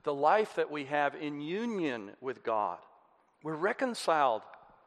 the 0.04 0.14
life 0.14 0.54
that 0.56 0.70
we 0.70 0.84
have 0.86 1.14
in 1.14 1.40
union 1.40 2.10
with 2.20 2.42
God. 2.42 2.78
We're 3.42 3.54
reconciled 3.54 4.42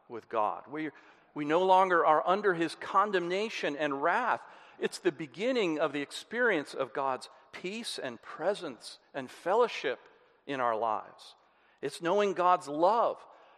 with 0.10 0.30
God. 0.30 0.64
We, 0.72 0.90
we 1.34 1.46
no 1.46 1.64
longer 1.64 2.06
are 2.06 2.24
under 2.28 2.54
his 2.54 2.76
condemnation 2.76 3.76
and 3.76 4.02
wrath. 4.02 4.42
It's 4.80 5.00
the 5.00 5.12
beginning 5.12 5.80
of 5.80 5.94
the 5.94 6.02
experience 6.02 6.74
of 6.74 6.94
God's 6.94 7.30
peace 7.52 8.00
and 8.02 8.22
presence 8.22 9.00
and 9.14 9.30
fellowship 9.30 10.00
in 10.48 10.60
our 10.60 10.76
lives. 10.76 11.36
It's 11.82 12.02
knowing 12.02 12.34
God's 12.34 12.68
love 12.68 13.18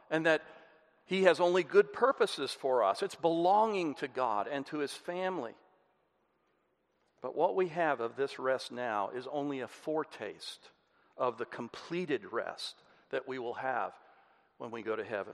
and 0.09 0.25
that 0.25 0.41
He 1.05 1.23
has 1.23 1.39
only 1.39 1.63
good 1.63 1.93
purposes 1.93 2.51
for 2.51 2.83
us. 2.83 3.01
It's 3.01 3.15
belonging 3.15 3.95
to 3.95 4.07
God 4.07 4.47
and 4.51 4.65
to 4.67 4.79
His 4.79 4.91
family. 4.91 5.53
But 7.21 7.35
what 7.35 7.55
we 7.55 7.69
have 7.69 8.01
of 8.01 8.15
this 8.15 8.37
rest 8.37 8.71
now 8.71 9.09
is 9.15 9.27
only 9.31 9.61
a 9.61 9.67
foretaste 9.67 10.69
of 11.17 11.37
the 11.37 11.45
completed 11.45 12.21
rest 12.31 12.75
that 13.11 13.27
we 13.27 13.39
will 13.39 13.55
have 13.55 13.93
when 14.57 14.71
we 14.71 14.81
go 14.81 14.95
to 14.95 15.03
heaven. 15.03 15.33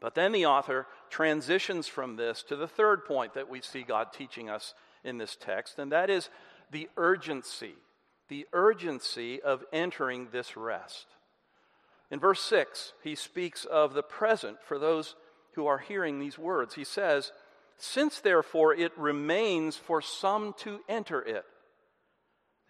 But 0.00 0.14
then 0.14 0.32
the 0.32 0.46
author 0.46 0.86
transitions 1.10 1.86
from 1.86 2.16
this 2.16 2.42
to 2.44 2.56
the 2.56 2.66
third 2.66 3.04
point 3.04 3.34
that 3.34 3.48
we 3.48 3.60
see 3.60 3.82
God 3.82 4.12
teaching 4.12 4.50
us 4.50 4.74
in 5.04 5.18
this 5.18 5.36
text, 5.36 5.78
and 5.78 5.92
that 5.92 6.10
is 6.10 6.28
the 6.70 6.88
urgency, 6.96 7.74
the 8.28 8.46
urgency 8.52 9.40
of 9.40 9.64
entering 9.72 10.28
this 10.32 10.56
rest. 10.56 11.06
In 12.10 12.18
verse 12.18 12.40
6, 12.42 12.94
he 13.02 13.14
speaks 13.14 13.64
of 13.64 13.94
the 13.94 14.02
present 14.02 14.58
for 14.62 14.78
those 14.78 15.14
who 15.54 15.66
are 15.66 15.78
hearing 15.78 16.18
these 16.18 16.38
words. 16.38 16.74
He 16.74 16.84
says, 16.84 17.32
Since 17.76 18.20
therefore 18.20 18.74
it 18.74 18.96
remains 18.98 19.76
for 19.76 20.02
some 20.02 20.54
to 20.58 20.80
enter 20.88 21.22
it. 21.22 21.44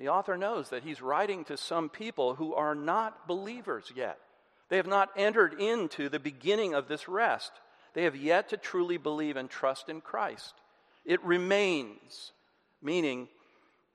The 0.03 0.09
author 0.09 0.37
knows 0.37 0.71
that 0.71 0.83
he's 0.83 1.01
writing 1.01 1.45
to 1.45 1.57
some 1.57 1.89
people 1.89 2.35
who 2.35 2.57
are 2.57 2.75
not 2.75 3.29
believers 3.29 3.93
yet. 3.95 4.19
They 4.69 4.77
have 4.77 4.89
not 4.89 5.11
entered 5.17 5.61
into 5.61 6.09
the 6.09 6.19
beginning 6.19 6.75
of 6.75 6.89
this 6.89 7.07
rest. 7.07 7.53
They 7.95 8.03
have 8.03 8.17
yet 8.17 8.49
to 8.49 8.57
truly 8.57 8.97
believe 8.97 9.37
and 9.37 9.49
trust 9.49 9.89
in 9.89 10.01
Christ. 10.01 10.55
It 11.05 11.23
remains, 11.23 12.33
meaning 12.83 13.29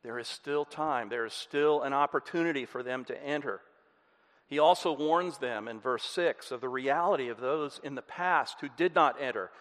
there 0.01 0.17
is 0.17 0.29
still 0.29 0.63
time, 0.63 1.09
there 1.09 1.25
is 1.25 1.33
still 1.33 1.81
an 1.81 1.91
opportunity 1.91 2.63
for 2.63 2.83
them 2.83 3.03
to 3.03 3.21
enter. 3.21 3.59
He 4.47 4.59
also 4.59 4.95
warns 4.95 5.39
them 5.39 5.67
in 5.67 5.81
verse 5.81 6.05
6 6.05 6.51
of 6.51 6.61
the 6.61 6.69
reality 6.69 7.27
of 7.27 7.41
those 7.41 7.81
in 7.83 7.95
the 7.95 8.01
past 8.01 8.61
who 8.61 8.69
did 8.77 8.95
not 8.95 9.21
enter. 9.21 9.51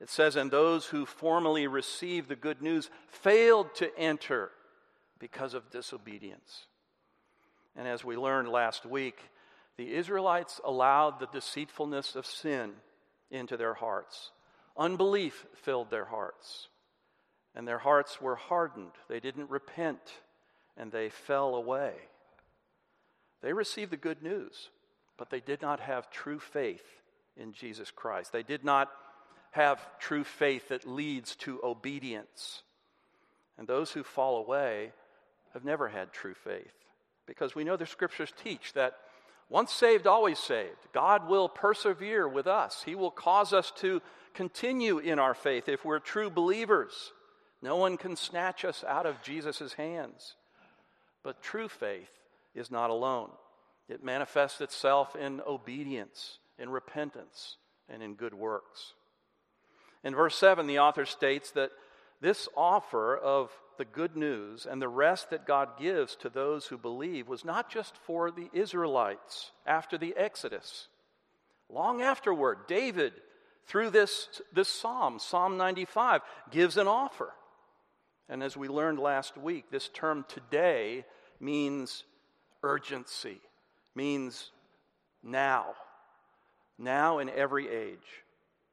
It 0.00 0.08
says, 0.08 0.36
And 0.36 0.50
those 0.50 0.86
who 0.86 1.04
formerly 1.04 1.66
received 1.66 2.30
the 2.30 2.34
good 2.34 2.62
news 2.62 2.88
failed 3.08 3.74
to 3.74 3.94
enter 3.98 4.52
because 5.22 5.54
of 5.54 5.70
disobedience. 5.70 6.66
And 7.74 7.88
as 7.88 8.04
we 8.04 8.18
learned 8.18 8.48
last 8.48 8.84
week, 8.84 9.18
the 9.78 9.94
Israelites 9.94 10.60
allowed 10.62 11.18
the 11.18 11.28
deceitfulness 11.32 12.14
of 12.14 12.26
sin 12.26 12.72
into 13.30 13.56
their 13.56 13.72
hearts. 13.72 14.32
Unbelief 14.76 15.46
filled 15.54 15.88
their 15.90 16.04
hearts 16.04 16.68
and 17.54 17.66
their 17.66 17.78
hearts 17.78 18.20
were 18.20 18.36
hardened. 18.36 18.92
They 19.08 19.20
didn't 19.20 19.50
repent, 19.50 20.00
and 20.76 20.90
they 20.90 21.10
fell 21.10 21.54
away. 21.54 21.92
They 23.42 23.52
received 23.52 23.90
the 23.90 23.96
good 23.96 24.22
news, 24.22 24.70
but 25.18 25.30
they 25.30 25.40
did 25.40 25.60
not 25.60 25.80
have 25.80 26.10
true 26.10 26.38
faith 26.38 26.84
in 27.36 27.52
Jesus 27.52 27.90
Christ. 27.90 28.32
They 28.32 28.42
did 28.42 28.64
not 28.64 28.90
have 29.50 29.80
true 29.98 30.24
faith 30.24 30.68
that 30.68 30.88
leads 30.88 31.36
to 31.36 31.60
obedience. 31.62 32.62
And 33.58 33.68
those 33.68 33.92
who 33.92 34.02
fall 34.02 34.38
away 34.38 34.92
have 35.52 35.64
never 35.64 35.88
had 35.88 36.12
true 36.12 36.34
faith 36.34 36.72
because 37.26 37.54
we 37.54 37.64
know 37.64 37.76
the 37.76 37.86
scriptures 37.86 38.32
teach 38.42 38.72
that 38.74 38.94
once 39.48 39.72
saved, 39.72 40.06
always 40.06 40.38
saved. 40.38 40.78
God 40.94 41.28
will 41.28 41.48
persevere 41.48 42.26
with 42.26 42.46
us, 42.46 42.82
He 42.84 42.94
will 42.94 43.10
cause 43.10 43.52
us 43.52 43.72
to 43.76 44.00
continue 44.34 44.98
in 44.98 45.18
our 45.18 45.34
faith 45.34 45.68
if 45.68 45.84
we're 45.84 45.98
true 45.98 46.30
believers. 46.30 47.12
No 47.60 47.76
one 47.76 47.96
can 47.96 48.16
snatch 48.16 48.64
us 48.64 48.82
out 48.88 49.06
of 49.06 49.22
Jesus' 49.22 49.74
hands. 49.74 50.34
But 51.22 51.42
true 51.42 51.68
faith 51.68 52.10
is 52.54 52.70
not 52.70 52.90
alone, 52.90 53.30
it 53.88 54.02
manifests 54.02 54.60
itself 54.60 55.14
in 55.14 55.40
obedience, 55.46 56.38
in 56.58 56.70
repentance, 56.70 57.56
and 57.88 58.02
in 58.02 58.14
good 58.14 58.34
works. 58.34 58.94
In 60.04 60.14
verse 60.14 60.34
7, 60.36 60.66
the 60.66 60.80
author 60.80 61.06
states 61.06 61.52
that 61.52 61.70
this 62.20 62.48
offer 62.56 63.16
of 63.16 63.50
the 63.82 63.86
good 63.86 64.16
news 64.16 64.64
and 64.64 64.80
the 64.80 64.86
rest 64.86 65.30
that 65.30 65.44
God 65.44 65.70
gives 65.76 66.14
to 66.14 66.28
those 66.28 66.66
who 66.66 66.78
believe 66.78 67.26
was 67.26 67.44
not 67.44 67.68
just 67.68 67.96
for 67.96 68.30
the 68.30 68.48
Israelites 68.52 69.50
after 69.66 69.98
the 69.98 70.14
Exodus. 70.16 70.86
Long 71.68 72.00
afterward, 72.00 72.68
David, 72.68 73.12
through 73.66 73.90
this, 73.90 74.40
this 74.52 74.68
psalm, 74.68 75.18
Psalm 75.18 75.56
95, 75.56 76.20
gives 76.52 76.76
an 76.76 76.86
offer. 76.86 77.32
And 78.28 78.40
as 78.40 78.56
we 78.56 78.68
learned 78.68 79.00
last 79.00 79.36
week, 79.36 79.64
this 79.72 79.88
term 79.88 80.26
today 80.28 81.04
means 81.40 82.04
urgency, 82.62 83.40
means 83.96 84.52
now, 85.24 85.74
now 86.78 87.18
in 87.18 87.28
every 87.28 87.68
age. 87.68 87.98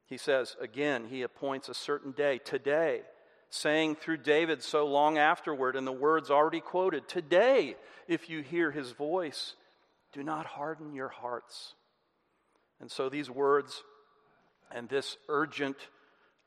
He 0.05 0.17
says, 0.17 0.55
again, 0.61 1.05
he 1.09 1.23
appoints 1.23 1.67
a 1.67 1.73
certain 1.73 2.11
day, 2.11 2.37
today, 2.37 3.01
saying 3.49 3.95
through 3.95 4.17
David 4.17 4.61
so 4.61 4.85
long 4.85 5.17
afterward, 5.17 5.75
in 5.75 5.85
the 5.85 5.91
words 5.91 6.29
already 6.29 6.59
quoted, 6.59 7.07
Today, 7.07 7.75
if 8.07 8.29
you 8.29 8.41
hear 8.41 8.71
his 8.71 8.91
voice, 8.91 9.53
do 10.13 10.23
not 10.23 10.45
harden 10.45 10.93
your 10.93 11.09
hearts. 11.09 11.73
And 12.79 12.89
so 12.89 13.09
these 13.09 13.29
words 13.29 13.83
and 14.71 14.87
this 14.87 15.17
urgent 15.27 15.77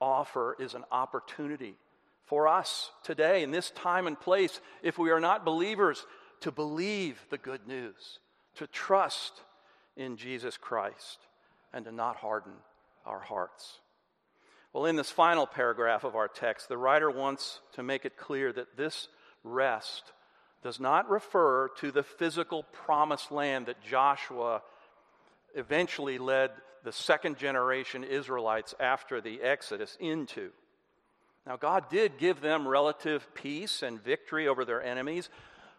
offer 0.01 0.57
is 0.59 0.75
an 0.75 0.85
opportunity 0.91 1.77
for 2.33 2.49
us 2.49 2.91
today, 3.03 3.43
in 3.43 3.51
this 3.51 3.71
time 3.73 4.07
and 4.07 4.19
place, 4.19 4.63
if 4.83 4.97
we 4.99 5.11
are 5.11 5.21
not 5.21 5.45
believers, 5.45 6.07
to 6.41 6.51
believe 6.51 7.23
the 7.29 7.37
good 7.37 7.69
news, 7.69 8.21
to 8.57 8.67
trust 8.67 9.43
in 9.99 10.17
Jesus 10.17 10.57
Christ, 10.57 11.19
and 11.75 11.85
to 11.85 11.93
not 11.93 12.17
harden 12.17 12.55
our 13.05 13.19
hearts. 13.19 13.81
Well, 14.73 14.87
in 14.87 14.97
this 14.97 15.11
final 15.11 15.47
paragraph 15.47 16.03
of 16.03 16.17
our 16.17 16.29
text, 16.29 16.69
the 16.69 16.79
writer 16.79 17.11
wants 17.11 17.61
to 17.73 17.83
make 17.83 18.07
it 18.07 18.17
clear 18.17 18.53
that 18.55 18.77
this 18.77 19.09
rest 19.45 20.13
does 20.63 20.81
not 20.81 21.11
refer 21.11 21.69
to 21.79 21.91
the 21.91 22.03
physical 22.03 22.63
promised 22.63 23.31
land 23.31 23.67
that 23.67 23.83
Joshua 23.83 24.63
eventually 25.55 26.17
led 26.19 26.53
the 26.85 26.93
second 26.93 27.37
generation 27.37 28.03
Israelites 28.03 28.75
after 28.81 29.21
the 29.21 29.43
Exodus 29.43 29.97
into. 30.01 30.51
Now, 31.47 31.57
God 31.57 31.91
did 31.91 32.19
give 32.19 32.41
them 32.41 32.67
relative 32.67 33.27
peace 33.35 33.83
and 33.83 34.03
victory 34.03 34.49
over 34.49 34.65
their 34.65 34.83
enemies, 34.83 35.29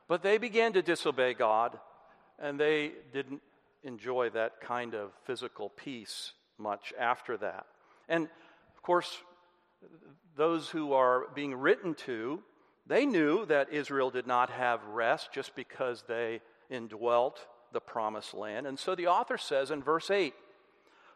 but 0.07 0.21
they 0.21 0.37
began 0.37 0.73
to 0.73 0.81
disobey 0.81 1.33
God, 1.33 1.79
and 2.37 2.59
they 2.59 2.91
didn't 3.11 3.41
enjoy 3.83 4.29
that 4.31 4.61
kind 4.61 4.93
of 4.93 5.11
physical 5.23 5.69
peace 5.69 6.33
much 6.59 6.93
after 6.99 7.37
that. 7.37 7.65
And 8.07 8.27
course, 8.83 9.17
those 10.35 10.69
who 10.69 10.93
are 10.93 11.27
being 11.33 11.55
written 11.55 11.95
to, 11.95 12.41
they 12.85 13.05
knew 13.05 13.45
that 13.45 13.71
Israel 13.71 14.09
did 14.09 14.27
not 14.27 14.49
have 14.49 14.83
rest 14.85 15.31
just 15.33 15.55
because 15.55 16.03
they 16.07 16.41
indwelt 16.69 17.47
the 17.71 17.79
promised 17.79 18.33
land. 18.33 18.67
And 18.67 18.77
so 18.77 18.95
the 18.95 19.07
author 19.07 19.37
says 19.37 19.71
in 19.71 19.81
verse 19.81 20.11
8 20.11 20.33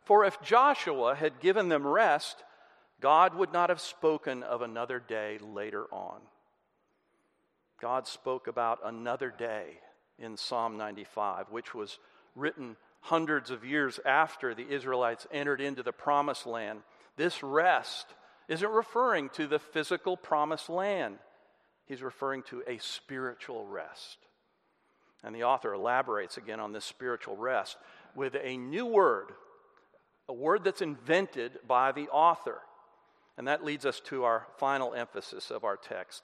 For 0.01 0.25
if 0.25 0.41
Joshua 0.41 1.15
had 1.15 1.39
given 1.39 1.69
them 1.69 1.85
rest, 1.85 2.43
God 2.99 3.35
would 3.35 3.53
not 3.53 3.69
have 3.69 3.81
spoken 3.81 4.43
of 4.43 4.61
another 4.61 4.99
day 4.99 5.37
later 5.41 5.85
on. 5.91 6.21
God 7.79 8.07
spoke 8.07 8.47
about 8.47 8.79
another 8.83 9.29
day 9.29 9.79
in 10.17 10.35
Psalm 10.35 10.77
95, 10.77 11.47
which 11.51 11.75
was 11.75 11.99
written 12.35 12.75
hundreds 13.01 13.51
of 13.51 13.63
years 13.63 13.99
after 14.05 14.55
the 14.55 14.67
Israelites 14.67 15.27
entered 15.31 15.61
into 15.61 15.83
the 15.83 15.91
promised 15.91 16.47
land, 16.47 16.81
this 17.17 17.43
rest 17.43 18.07
isn't 18.47 18.71
referring 18.71 19.29
to 19.29 19.47
the 19.47 19.59
physical 19.59 20.15
promised 20.15 20.69
land. 20.69 21.17
He's 21.85 22.01
referring 22.01 22.43
to 22.43 22.63
a 22.67 22.77
spiritual 22.77 23.65
rest. 23.65 24.17
And 25.23 25.35
the 25.35 25.43
author 25.43 25.73
elaborates 25.73 26.37
again 26.37 26.59
on 26.59 26.71
this 26.71 26.85
spiritual 26.85 27.35
rest 27.35 27.77
with 28.15 28.35
a 28.41 28.55
new 28.57 28.85
word, 28.85 29.31
a 30.29 30.33
word 30.33 30.63
that's 30.63 30.81
invented 30.81 31.59
by 31.67 31.91
the 31.91 32.07
author. 32.09 32.59
And 33.37 33.47
that 33.47 33.65
leads 33.65 33.85
us 33.85 33.99
to 34.05 34.23
our 34.23 34.47
final 34.57 34.93
emphasis 34.93 35.51
of 35.51 35.63
our 35.63 35.77
text 35.77 36.23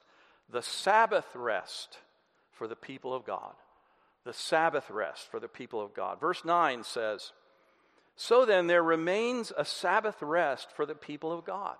the 0.49 0.61
Sabbath 0.61 1.27
rest 1.33 1.97
for 2.51 2.67
the 2.67 2.75
people 2.75 3.13
of 3.13 3.25
God 3.25 3.53
the 4.25 4.33
Sabbath 4.33 4.89
rest 4.89 5.29
for 5.29 5.39
the 5.39 5.47
people 5.47 5.81
of 5.81 5.93
God. 5.93 6.19
Verse 6.19 6.45
9 6.45 6.83
says, 6.83 7.31
So 8.15 8.45
then 8.45 8.67
there 8.67 8.83
remains 8.83 9.51
a 9.57 9.65
Sabbath 9.65 10.21
rest 10.21 10.67
for 10.75 10.85
the 10.85 10.95
people 10.95 11.31
of 11.31 11.45
God. 11.45 11.75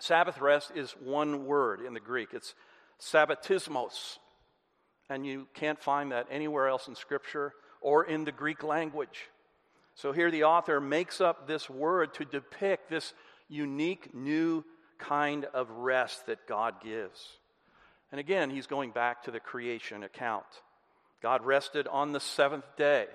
Sabbath 0.00 0.40
rest 0.40 0.72
is 0.74 0.92
one 0.92 1.46
word 1.46 1.80
in 1.80 1.94
the 1.94 2.00
Greek, 2.00 2.30
it's 2.32 2.54
sabbatismos. 3.00 4.18
And 5.10 5.26
you 5.26 5.46
can't 5.52 5.82
find 5.82 6.12
that 6.12 6.28
anywhere 6.30 6.66
else 6.66 6.88
in 6.88 6.94
Scripture 6.94 7.52
or 7.82 8.04
in 8.04 8.24
the 8.24 8.32
Greek 8.32 8.62
language. 8.62 9.28
So 9.94 10.12
here 10.12 10.30
the 10.30 10.44
author 10.44 10.80
makes 10.80 11.20
up 11.20 11.46
this 11.46 11.68
word 11.68 12.14
to 12.14 12.24
depict 12.24 12.88
this 12.88 13.12
unique 13.48 14.14
new 14.14 14.64
kind 14.98 15.44
of 15.52 15.70
rest 15.70 16.26
that 16.26 16.46
God 16.46 16.76
gives. 16.82 17.38
And 18.10 18.18
again, 18.18 18.48
he's 18.48 18.66
going 18.66 18.92
back 18.92 19.24
to 19.24 19.30
the 19.30 19.40
creation 19.40 20.02
account. 20.02 20.46
God 21.22 21.44
rested 21.44 21.86
on 21.86 22.12
the 22.12 22.20
seventh 22.20 22.64
day 22.76 23.06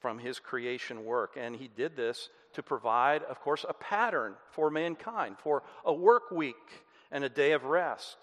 from 0.00 0.18
his 0.18 0.38
creation 0.38 1.04
work, 1.04 1.36
and 1.38 1.54
he 1.54 1.68
did 1.68 1.96
this 1.96 2.30
to 2.54 2.62
provide, 2.62 3.22
of 3.24 3.40
course, 3.40 3.64
a 3.68 3.74
pattern 3.74 4.34
for 4.50 4.70
mankind, 4.70 5.36
for 5.38 5.62
a 5.84 5.92
work 5.92 6.30
week 6.30 6.84
and 7.12 7.22
a 7.22 7.28
day 7.28 7.52
of 7.52 7.64
rest. 7.64 8.16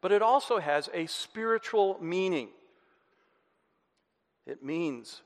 But 0.00 0.12
it 0.12 0.22
also 0.22 0.58
has 0.58 0.88
a 0.94 1.06
spiritual 1.06 1.98
meaning. 2.00 2.48
It 4.46 4.62
means 4.62 5.22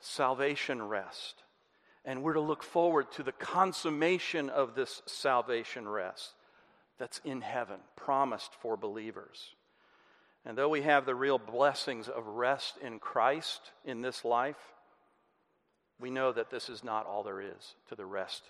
salvation 0.00 0.82
rest. 0.82 1.42
And 2.04 2.22
we're 2.22 2.34
to 2.34 2.40
look 2.40 2.62
forward 2.62 3.10
to 3.12 3.22
the 3.22 3.32
consummation 3.32 4.48
of 4.48 4.74
this 4.74 5.02
salvation 5.06 5.88
rest 5.88 6.34
that's 6.98 7.20
in 7.24 7.40
heaven, 7.40 7.78
promised 7.94 8.52
for 8.60 8.76
believers. 8.76 9.54
And 10.44 10.56
though 10.56 10.68
we 10.68 10.82
have 10.82 11.04
the 11.04 11.14
real 11.14 11.38
blessings 11.38 12.08
of 12.08 12.26
rest 12.26 12.78
in 12.80 13.00
Christ 13.00 13.72
in 13.84 14.00
this 14.00 14.24
life, 14.24 14.56
we 16.00 16.10
know 16.10 16.32
that 16.32 16.50
this 16.50 16.68
is 16.68 16.84
not 16.84 17.06
all 17.06 17.22
there 17.22 17.40
is 17.40 17.74
to 17.88 17.94
the 17.94 18.04
rest 18.04 18.42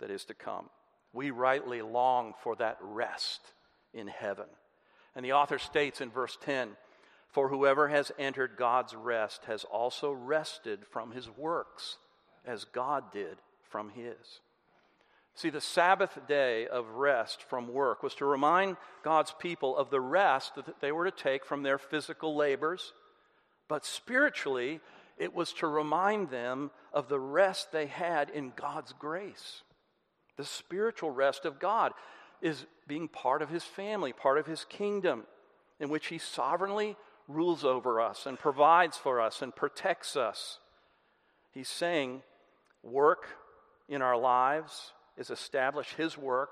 that 0.00 0.10
is 0.10 0.24
to 0.26 0.34
come. 0.34 0.68
We 1.12 1.30
rightly 1.30 1.82
long 1.82 2.34
for 2.42 2.56
that 2.56 2.78
rest 2.80 3.40
in 3.94 4.08
heaven. 4.08 4.46
And 5.14 5.24
the 5.24 5.32
author 5.32 5.58
states 5.58 6.00
in 6.00 6.10
verse 6.10 6.36
10 6.42 6.70
For 7.30 7.48
whoever 7.48 7.88
has 7.88 8.12
entered 8.18 8.56
God's 8.56 8.94
rest 8.94 9.44
has 9.46 9.64
also 9.64 10.12
rested 10.12 10.80
from 10.90 11.12
his 11.12 11.28
works, 11.30 11.98
as 12.44 12.64
God 12.64 13.12
did 13.12 13.38
from 13.70 13.90
his. 13.90 14.40
See, 15.34 15.50
the 15.50 15.60
Sabbath 15.60 16.18
day 16.26 16.66
of 16.66 16.88
rest 16.90 17.44
from 17.44 17.72
work 17.72 18.02
was 18.02 18.16
to 18.16 18.24
remind 18.24 18.76
God's 19.04 19.32
people 19.38 19.76
of 19.76 19.88
the 19.88 20.00
rest 20.00 20.56
that 20.56 20.80
they 20.80 20.90
were 20.90 21.04
to 21.04 21.16
take 21.16 21.44
from 21.44 21.62
their 21.62 21.78
physical 21.78 22.34
labors, 22.34 22.92
but 23.68 23.84
spiritually, 23.84 24.80
it 25.18 25.34
was 25.34 25.52
to 25.54 25.66
remind 25.66 26.30
them 26.30 26.70
of 26.92 27.08
the 27.08 27.20
rest 27.20 27.72
they 27.72 27.86
had 27.86 28.30
in 28.30 28.52
God's 28.56 28.92
grace. 28.92 29.62
The 30.36 30.44
spiritual 30.44 31.10
rest 31.10 31.44
of 31.44 31.58
God 31.58 31.92
is 32.40 32.66
being 32.86 33.08
part 33.08 33.42
of 33.42 33.50
His 33.50 33.64
family, 33.64 34.12
part 34.12 34.38
of 34.38 34.46
His 34.46 34.64
kingdom, 34.64 35.24
in 35.80 35.88
which 35.88 36.06
He 36.06 36.18
sovereignly 36.18 36.96
rules 37.26 37.64
over 37.64 38.00
us 38.00 38.26
and 38.26 38.38
provides 38.38 38.96
for 38.96 39.20
us 39.20 39.42
and 39.42 39.54
protects 39.54 40.16
us. 40.16 40.58
He's 41.52 41.68
saying, 41.68 42.22
work 42.82 43.26
in 43.88 44.02
our 44.02 44.16
lives 44.16 44.92
is 45.16 45.30
establish 45.30 45.94
his 45.94 46.16
work 46.16 46.50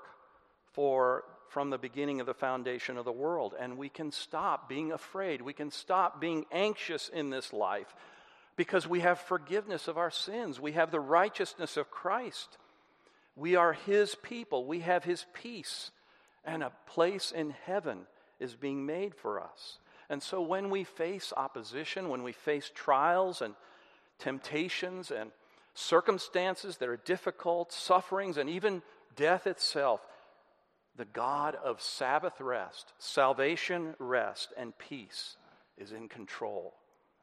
for 0.73 1.23
from 1.49 1.69
the 1.69 1.77
beginning 1.77 2.19
of 2.19 2.25
the 2.25 2.33
foundation 2.33 2.97
of 2.97 3.05
the 3.05 3.11
world 3.11 3.55
and 3.59 3.77
we 3.77 3.89
can 3.89 4.11
stop 4.11 4.67
being 4.67 4.91
afraid 4.91 5.41
we 5.41 5.53
can 5.53 5.71
stop 5.71 6.19
being 6.19 6.45
anxious 6.51 7.09
in 7.09 7.29
this 7.29 7.53
life 7.53 7.95
because 8.57 8.87
we 8.87 8.99
have 9.01 9.19
forgiveness 9.19 9.87
of 9.87 9.97
our 9.97 10.11
sins. 10.11 10.59
We 10.59 10.73
have 10.73 10.91
the 10.91 10.99
righteousness 10.99 11.77
of 11.77 11.91
Christ. 11.91 12.57
We 13.35 13.55
are 13.55 13.73
his 13.73 14.15
people. 14.15 14.65
We 14.65 14.79
have 14.79 15.03
his 15.03 15.25
peace. 15.33 15.91
And 16.43 16.63
a 16.63 16.71
place 16.87 17.31
in 17.31 17.51
heaven 17.65 17.99
is 18.39 18.55
being 18.55 18.85
made 18.85 19.15
for 19.15 19.39
us. 19.41 19.77
And 20.09 20.21
so 20.23 20.41
when 20.41 20.69
we 20.69 20.83
face 20.83 21.33
opposition 21.35 22.09
when 22.09 22.23
we 22.23 22.31
face 22.31 22.71
trials 22.73 23.41
and 23.41 23.53
temptations 24.19 25.11
and 25.11 25.31
circumstances 25.73 26.77
that 26.77 26.89
are 26.89 26.97
difficult, 26.97 27.71
sufferings, 27.71 28.37
and 28.37 28.49
even 28.49 28.81
death 29.15 29.45
itself, 29.45 30.01
the 30.95 31.05
God 31.05 31.55
of 31.55 31.81
Sabbath 31.81 32.41
rest, 32.41 32.93
salvation, 32.97 33.93
rest, 33.99 34.53
and 34.57 34.75
peace 34.79 35.35
is 35.77 35.91
in 35.91 36.07
control. 36.07 36.73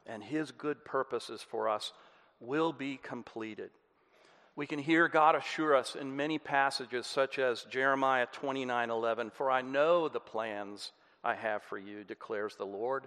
And 0.05 0.23
his 0.23 0.51
good 0.51 0.85
purposes 0.85 1.41
for 1.41 1.67
us 1.67 1.93
will 2.39 2.73
be 2.73 2.97
completed. 2.97 3.71
We 4.55 4.67
can 4.67 4.79
hear 4.79 5.07
God 5.07 5.35
assure 5.35 5.75
us 5.75 5.95
in 5.95 6.15
many 6.15 6.37
passages, 6.37 7.07
such 7.07 7.39
as 7.39 7.65
Jeremiah 7.65 8.27
29 8.31 8.89
11, 8.89 9.31
For 9.31 9.51
I 9.51 9.61
know 9.61 10.07
the 10.07 10.19
plans 10.19 10.91
I 11.23 11.33
have 11.35 11.63
for 11.63 11.77
you, 11.77 12.03
declares 12.03 12.55
the 12.55 12.65
Lord. 12.65 13.05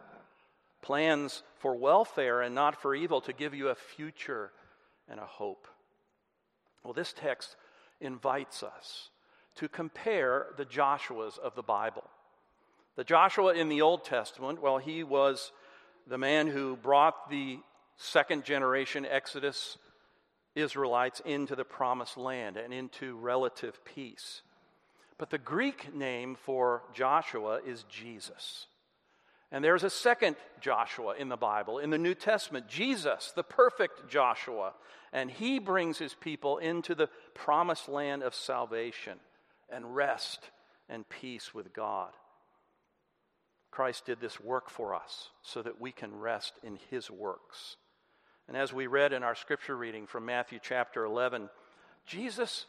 Plans 0.82 1.42
for 1.58 1.74
welfare 1.74 2.42
and 2.42 2.54
not 2.54 2.80
for 2.80 2.94
evil, 2.94 3.20
to 3.22 3.32
give 3.32 3.54
you 3.54 3.68
a 3.68 3.74
future 3.74 4.52
and 5.08 5.18
a 5.18 5.26
hope. 5.26 5.66
Well, 6.84 6.92
this 6.92 7.12
text 7.12 7.56
invites 8.00 8.62
us 8.62 9.10
to 9.56 9.68
compare 9.68 10.46
the 10.56 10.64
Joshuas 10.64 11.38
of 11.38 11.54
the 11.54 11.62
Bible. 11.62 12.04
The 12.96 13.04
Joshua 13.04 13.54
in 13.54 13.68
the 13.68 13.82
Old 13.82 14.04
Testament, 14.04 14.60
well, 14.60 14.78
he 14.78 15.02
was 15.02 15.52
the 16.08 16.18
man 16.18 16.46
who 16.46 16.76
brought 16.76 17.28
the 17.28 17.58
second 17.96 18.44
generation 18.44 19.04
Exodus 19.04 19.76
Israelites 20.54 21.20
into 21.24 21.54
the 21.54 21.64
promised 21.64 22.16
land 22.16 22.56
and 22.56 22.72
into 22.72 23.16
relative 23.16 23.84
peace. 23.84 24.42
But 25.18 25.30
the 25.30 25.38
Greek 25.38 25.94
name 25.94 26.34
for 26.34 26.82
Joshua 26.94 27.60
is 27.66 27.84
Jesus. 27.84 28.66
And 29.50 29.64
there's 29.64 29.84
a 29.84 29.90
second 29.90 30.36
Joshua 30.60 31.14
in 31.18 31.28
the 31.28 31.36
Bible, 31.36 31.78
in 31.78 31.90
the 31.90 31.98
New 31.98 32.14
Testament, 32.14 32.68
Jesus, 32.68 33.32
the 33.34 33.42
perfect 33.42 34.08
Joshua. 34.08 34.74
And 35.12 35.30
he 35.30 35.58
brings 35.58 35.98
his 35.98 36.14
people 36.14 36.58
into 36.58 36.94
the 36.94 37.08
promised 37.34 37.88
land 37.88 38.22
of 38.22 38.34
salvation 38.34 39.18
and 39.70 39.94
rest 39.94 40.50
and 40.88 41.08
peace 41.08 41.52
with 41.54 41.72
God. 41.72 42.10
Christ 43.78 44.06
did 44.06 44.20
this 44.20 44.40
work 44.40 44.70
for 44.70 44.92
us 44.92 45.30
so 45.42 45.62
that 45.62 45.80
we 45.80 45.92
can 45.92 46.18
rest 46.18 46.54
in 46.64 46.80
his 46.90 47.12
works. 47.12 47.76
And 48.48 48.56
as 48.56 48.72
we 48.72 48.88
read 48.88 49.12
in 49.12 49.22
our 49.22 49.36
scripture 49.36 49.76
reading 49.76 50.08
from 50.08 50.26
Matthew 50.26 50.58
chapter 50.60 51.04
11, 51.04 51.48
Jesus 52.04 52.66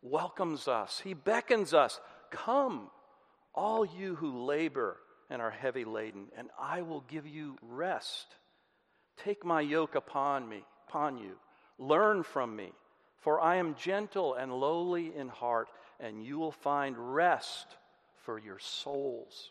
welcomes 0.00 0.66
us, 0.66 0.98
he 1.04 1.12
beckons 1.12 1.74
us, 1.74 2.00
Come, 2.30 2.88
all 3.54 3.84
you 3.84 4.14
who 4.14 4.46
labor 4.46 4.96
and 5.28 5.42
are 5.42 5.50
heavy 5.50 5.84
laden, 5.84 6.28
and 6.38 6.48
I 6.58 6.80
will 6.80 7.02
give 7.02 7.26
you 7.26 7.58
rest. 7.60 8.26
Take 9.22 9.44
my 9.44 9.60
yoke 9.60 9.94
upon 9.94 10.48
me, 10.48 10.64
upon 10.88 11.18
you. 11.18 11.32
Learn 11.78 12.22
from 12.22 12.56
me, 12.56 12.72
for 13.18 13.42
I 13.42 13.56
am 13.56 13.74
gentle 13.74 14.32
and 14.32 14.50
lowly 14.50 15.14
in 15.14 15.28
heart, 15.28 15.68
and 16.00 16.24
you 16.24 16.38
will 16.38 16.50
find 16.50 17.14
rest 17.14 17.66
for 18.24 18.38
your 18.38 18.58
souls. 18.58 19.50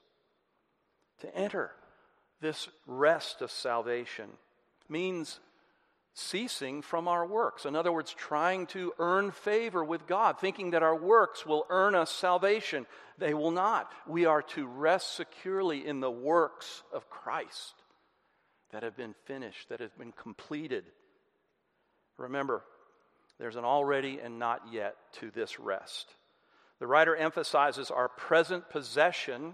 To 1.22 1.36
enter 1.36 1.72
this 2.42 2.68
rest 2.86 3.42
of 3.42 3.52
salvation 3.52 4.30
means 4.90 5.40
ceasing 6.14 6.82
from 6.82 7.08
our 7.08 7.26
works. 7.26 7.66
In 7.66 7.76
other 7.76 7.92
words, 7.92 8.14
trying 8.14 8.68
to 8.68 8.94
earn 9.00 9.32
favor 9.32 9.84
with 9.84 10.08
God, 10.08 10.40
thinking 10.40 10.72
that 10.72 10.84
our 10.84 10.96
works 10.96 11.46
will 11.46 11.66
earn 11.70 11.94
us 11.94 12.10
salvation. 12.10 12.86
They 13.18 13.34
will 13.34 13.52
not. 13.52 13.92
We 14.08 14.26
are 14.26 14.42
to 14.42 14.66
rest 14.66 15.16
securely 15.16 15.86
in 15.86 16.00
the 16.00 16.12
works 16.12 16.84
of 16.94 17.10
Christ 17.10 17.74
that 18.72 18.84
have 18.84 18.96
been 18.96 19.16
finished, 19.26 19.70
that 19.70 19.82
have 19.82 19.98
been 19.98 20.14
completed. 20.14 20.86
Remember, 22.18 22.64
there's 23.38 23.58
an 23.58 23.66
already 23.66 24.20
and 24.20 24.40
not 24.40 24.62
yet 24.72 24.96
to 25.20 25.32
this 25.32 25.60
rest. 25.60 26.16
The 26.80 26.88
writer 26.88 27.16
emphasizes 27.16 27.92
our 27.92 28.08
present 28.08 28.70
possession 28.70 29.54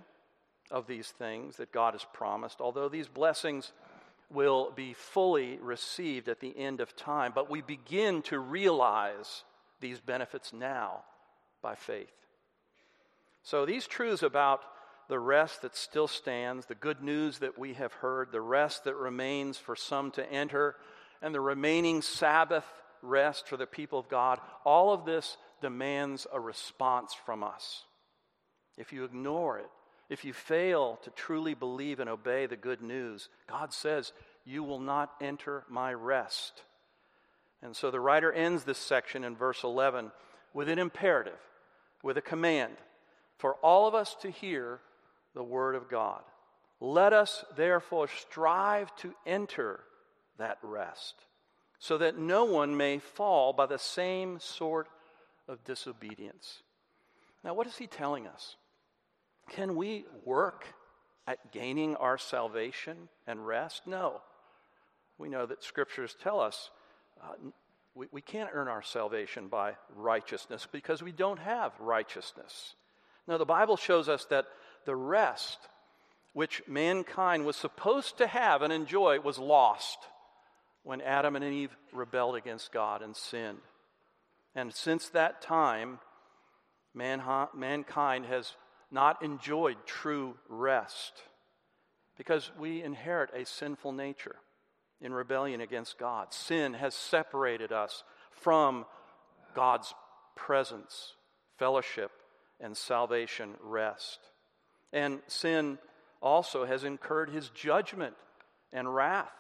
of 0.72 0.88
these 0.88 1.08
things 1.08 1.58
that 1.58 1.72
God 1.72 1.94
has 1.94 2.06
promised, 2.14 2.62
although 2.62 2.90
these 2.90 3.08
blessings 3.08 3.72
will 4.30 4.72
be 4.76 4.94
fully 4.94 5.60
received 5.62 6.30
at 6.30 6.40
the 6.40 6.58
end 6.58 6.80
of 6.80 6.96
time, 6.96 7.32
but 7.36 7.50
we 7.50 7.62
begin 7.62 8.22
to 8.24 8.40
realize 8.40 9.44
these 9.82 10.00
benefits 10.00 10.54
now 10.54 11.04
by 11.62 11.76
faith. 11.76 12.14
So, 13.44 13.66
these 13.66 13.88
truths 13.88 14.24
about 14.24 14.62
the 15.10 15.20
rest 15.20 15.64
that 15.64 15.76
still 15.76 16.08
stands, 16.08 16.68
the 16.68 16.76
good 16.76 17.02
news 17.02 17.40
that 17.40 17.60
we 17.60 17.74
have 17.74 17.92
heard, 17.94 18.32
the 18.32 18.40
rest 18.40 18.86
that 18.86 18.96
remains 18.96 19.58
for 19.58 19.76
some 19.76 20.12
to 20.12 20.32
enter, 20.32 20.76
and 21.22 21.36
the 21.36 21.42
remaining 21.42 22.02
Sabbath 22.02 22.66
rest 23.02 23.48
for 23.48 23.58
the 23.58 23.66
people 23.66 24.00
of 24.00 24.08
God, 24.08 24.40
all 24.64 24.94
of 24.94 25.06
this 25.06 25.38
demands 25.60 26.28
a 26.32 26.40
response 26.40 27.14
from 27.26 27.44
us. 27.44 27.84
If 28.78 28.94
you 28.94 29.04
ignore 29.04 29.60
it, 29.60 29.70
if 30.12 30.26
you 30.26 30.34
fail 30.34 31.00
to 31.04 31.10
truly 31.12 31.54
believe 31.54 32.02
and 32.02 32.10
obey 32.10 32.46
the 32.46 32.58
good 32.58 32.82
news, 32.82 33.30
God 33.48 33.72
says, 33.74 34.12
You 34.44 34.62
will 34.62 34.82
not 34.82 35.10
enter 35.22 35.64
my 35.70 35.94
rest. 35.94 36.64
And 37.62 37.74
so 37.74 37.90
the 37.90 38.02
writer 38.02 38.30
ends 38.30 38.66
this 38.66 38.78
section 38.78 39.24
in 39.24 39.38
verse 39.38 39.64
11 39.64 40.12
with 40.54 40.68
an 40.68 40.80
imperative, 40.80 41.40
with 42.04 42.18
a 42.18 42.22
command 42.22 42.74
for 43.38 43.56
all 43.64 43.88
of 43.88 43.96
us 43.96 44.14
to 44.22 44.30
hear 44.30 44.82
the 45.34 45.44
word 45.44 45.76
of 45.76 45.90
God. 45.90 46.24
Let 46.82 47.14
us 47.14 47.46
therefore 47.56 48.10
strive 48.10 48.94
to 48.98 49.14
enter 49.26 49.80
that 50.38 50.58
rest, 50.62 51.16
so 51.80 51.98
that 52.00 52.18
no 52.18 52.44
one 52.44 52.76
may 52.76 53.00
fall 53.00 53.54
by 53.54 53.66
the 53.66 53.80
same 53.80 54.42
sort 54.42 54.90
of 55.48 55.64
disobedience. 55.64 56.64
Now, 57.46 57.54
what 57.54 57.68
is 57.68 57.78
he 57.78 57.88
telling 57.88 58.28
us? 58.28 58.58
Can 59.50 59.76
we 59.76 60.06
work 60.26 60.66
at 61.28 61.52
gaining 61.52 61.96
our 61.96 62.18
salvation 62.18 63.10
and 63.28 63.46
rest? 63.46 63.84
No. 63.86 64.22
We 65.18 65.30
know 65.30 65.46
that 65.46 65.64
scriptures 65.64 66.16
tell 66.22 66.40
us 66.40 66.72
uh, 67.22 67.34
we, 67.94 68.08
we 68.12 68.22
can't 68.22 68.50
earn 68.54 68.68
our 68.68 68.82
salvation 68.82 69.48
by 69.48 69.76
righteousness 69.96 70.68
because 70.72 71.04
we 71.04 71.12
don't 71.12 71.40
have 71.40 71.74
righteousness. 71.80 72.76
Now, 73.28 73.38
the 73.38 73.46
Bible 73.46 73.78
shows 73.78 74.10
us 74.10 74.26
that 74.26 74.46
the 74.86 74.96
rest 74.96 75.60
which 76.34 76.62
mankind 76.68 77.46
was 77.46 77.56
supposed 77.56 78.18
to 78.18 78.28
have 78.28 78.62
and 78.62 78.72
enjoy 78.72 79.20
was 79.20 79.38
lost 79.38 80.00
when 80.84 81.02
Adam 81.02 81.36
and 81.36 81.46
Eve 81.46 81.76
rebelled 81.92 82.36
against 82.36 82.72
God 82.72 83.02
and 83.02 83.16
sinned. 83.16 83.60
And 84.56 84.74
since 84.74 85.10
that 85.10 85.42
time, 85.42 86.00
man, 86.94 87.22
mankind 87.54 88.26
has 88.26 88.54
not 88.92 89.24
enjoyed 89.24 89.78
true 89.86 90.36
rest 90.50 91.24
because 92.18 92.52
we 92.60 92.84
inherit 92.84 93.30
a 93.34 93.46
sinful 93.46 93.94
nature 93.94 94.36
in 95.00 95.14
rebellion 95.14 95.62
against 95.62 95.98
God. 95.98 96.34
Sin 96.34 96.74
has 96.74 96.94
separated 96.94 97.72
us 97.72 98.04
from 98.32 98.86
God's 99.56 99.94
presence, 100.36 101.14
fellowship, 101.58 102.12
and 102.60 102.76
salvation 102.78 103.56
rest. 103.64 104.20
And 104.94 105.20
sin 105.28 105.80
also 106.22 106.66
has 106.66 106.84
incurred 106.84 107.30
his 107.30 107.50
judgment 107.50 108.16
and 108.72 108.94
wrath. 108.94 109.32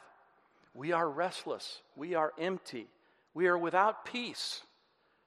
We 0.74 0.94
are 0.94 1.10
restless, 1.10 1.82
we 1.96 2.16
are 2.16 2.34
empty, 2.40 2.88
we 3.34 3.48
are 3.48 3.58
without 3.58 4.06
peace 4.06 4.62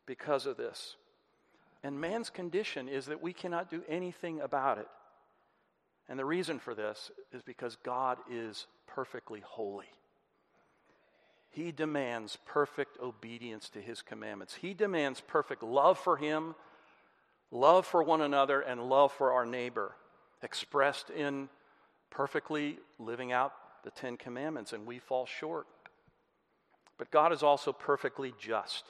because 0.07 0.47
of 0.47 0.57
this. 0.57 0.97
And 1.85 2.01
man's 2.01 2.31
condition 2.31 2.89
is 2.89 3.07
that 3.07 3.23
we 3.23 3.35
cannot 3.35 3.71
do 3.71 3.83
anything 3.87 4.41
about 4.41 4.79
it. 4.79 4.89
And 6.09 6.19
the 6.19 6.25
reason 6.25 6.59
for 6.59 6.75
this 6.75 7.11
is 7.31 7.43
because 7.43 7.77
God 7.77 8.19
is 8.31 8.67
perfectly 8.87 9.41
holy. 9.41 9.91
He 11.51 11.73
demands 11.73 12.39
perfect 12.47 12.99
obedience 13.01 13.69
to 13.71 13.83
his 13.83 14.01
commandments. 14.01 14.55
He 14.55 14.73
demands 14.73 15.21
perfect 15.21 15.63
love 15.63 15.99
for 15.99 16.17
him, 16.17 16.55
love 17.51 17.87
for 17.87 18.03
one 18.03 18.23
another, 18.23 18.61
and 18.63 18.89
love 18.89 19.13
for 19.13 19.33
our 19.33 19.45
neighbor, 19.45 19.95
expressed 20.43 21.11
in 21.11 21.51
perfectly 22.11 22.79
living 22.99 23.31
out 23.31 23.53
the 23.85 23.91
Ten 23.91 24.17
Commandments, 24.17 24.73
and 24.73 24.87
we 24.87 24.99
fall 24.99 25.27
short. 25.27 25.67
But 26.97 27.11
God 27.11 27.33
is 27.33 27.43
also 27.43 27.73
perfectly 27.73 28.33
just. 28.41 28.85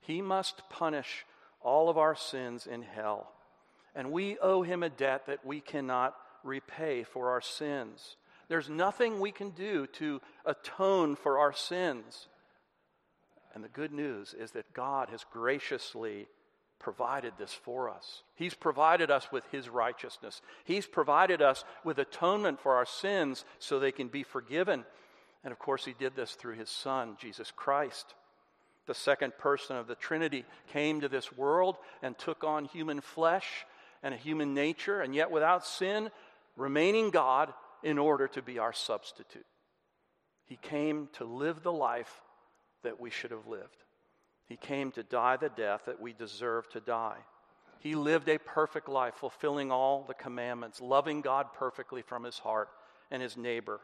He 0.00 0.20
must 0.20 0.68
punish 0.68 1.24
all 1.62 1.88
of 1.88 1.98
our 1.98 2.14
sins 2.14 2.66
in 2.66 2.82
hell. 2.82 3.30
And 3.94 4.12
we 4.12 4.38
owe 4.38 4.62
him 4.62 4.82
a 4.82 4.88
debt 4.88 5.26
that 5.26 5.44
we 5.44 5.60
cannot 5.60 6.14
repay 6.44 7.02
for 7.02 7.30
our 7.30 7.40
sins. 7.40 8.16
There's 8.48 8.68
nothing 8.68 9.20
we 9.20 9.32
can 9.32 9.50
do 9.50 9.86
to 9.94 10.20
atone 10.44 11.16
for 11.16 11.38
our 11.38 11.52
sins. 11.52 12.28
And 13.54 13.62
the 13.62 13.68
good 13.68 13.92
news 13.92 14.34
is 14.38 14.52
that 14.52 14.72
God 14.72 15.08
has 15.10 15.24
graciously 15.32 16.28
provided 16.78 17.34
this 17.38 17.52
for 17.52 17.90
us. 17.90 18.22
He's 18.36 18.54
provided 18.54 19.10
us 19.10 19.30
with 19.30 19.44
His 19.52 19.68
righteousness. 19.68 20.40
He's 20.64 20.86
provided 20.86 21.42
us 21.42 21.64
with 21.84 21.98
atonement 21.98 22.60
for 22.60 22.76
our 22.76 22.86
sins 22.86 23.44
so 23.58 23.78
they 23.78 23.92
can 23.92 24.08
be 24.08 24.22
forgiven. 24.22 24.84
And 25.44 25.52
of 25.52 25.58
course, 25.58 25.84
He 25.84 25.92
did 25.92 26.16
this 26.16 26.32
through 26.32 26.54
His 26.54 26.70
Son, 26.70 27.16
Jesus 27.20 27.52
Christ 27.54 28.14
the 28.86 28.94
second 28.94 29.36
person 29.38 29.76
of 29.76 29.86
the 29.86 29.94
Trinity, 29.94 30.44
came 30.72 31.00
to 31.00 31.08
this 31.08 31.32
world 31.32 31.76
and 32.02 32.16
took 32.18 32.44
on 32.44 32.64
human 32.64 33.00
flesh 33.00 33.66
and 34.02 34.14
a 34.14 34.16
human 34.16 34.54
nature, 34.54 35.00
and 35.00 35.14
yet 35.14 35.30
without 35.30 35.66
sin, 35.66 36.10
remaining 36.56 37.10
God 37.10 37.52
in 37.82 37.98
order 37.98 38.28
to 38.28 38.42
be 38.42 38.58
our 38.58 38.72
substitute. 38.72 39.46
He 40.46 40.56
came 40.56 41.08
to 41.14 41.24
live 41.24 41.62
the 41.62 41.72
life 41.72 42.22
that 42.82 43.00
we 43.00 43.10
should 43.10 43.30
have 43.30 43.46
lived. 43.46 43.84
He 44.46 44.56
came 44.56 44.90
to 44.92 45.02
die 45.02 45.36
the 45.36 45.48
death 45.48 45.82
that 45.86 46.00
we 46.00 46.12
deserve 46.12 46.68
to 46.70 46.80
die. 46.80 47.18
He 47.78 47.94
lived 47.94 48.28
a 48.28 48.38
perfect 48.38 48.88
life, 48.88 49.14
fulfilling 49.14 49.70
all 49.70 50.04
the 50.06 50.14
commandments, 50.14 50.80
loving 50.80 51.20
God 51.20 51.46
perfectly 51.54 52.02
from 52.02 52.24
his 52.24 52.38
heart 52.38 52.68
and 53.10 53.22
his 53.22 53.36
neighbor. 53.36 53.80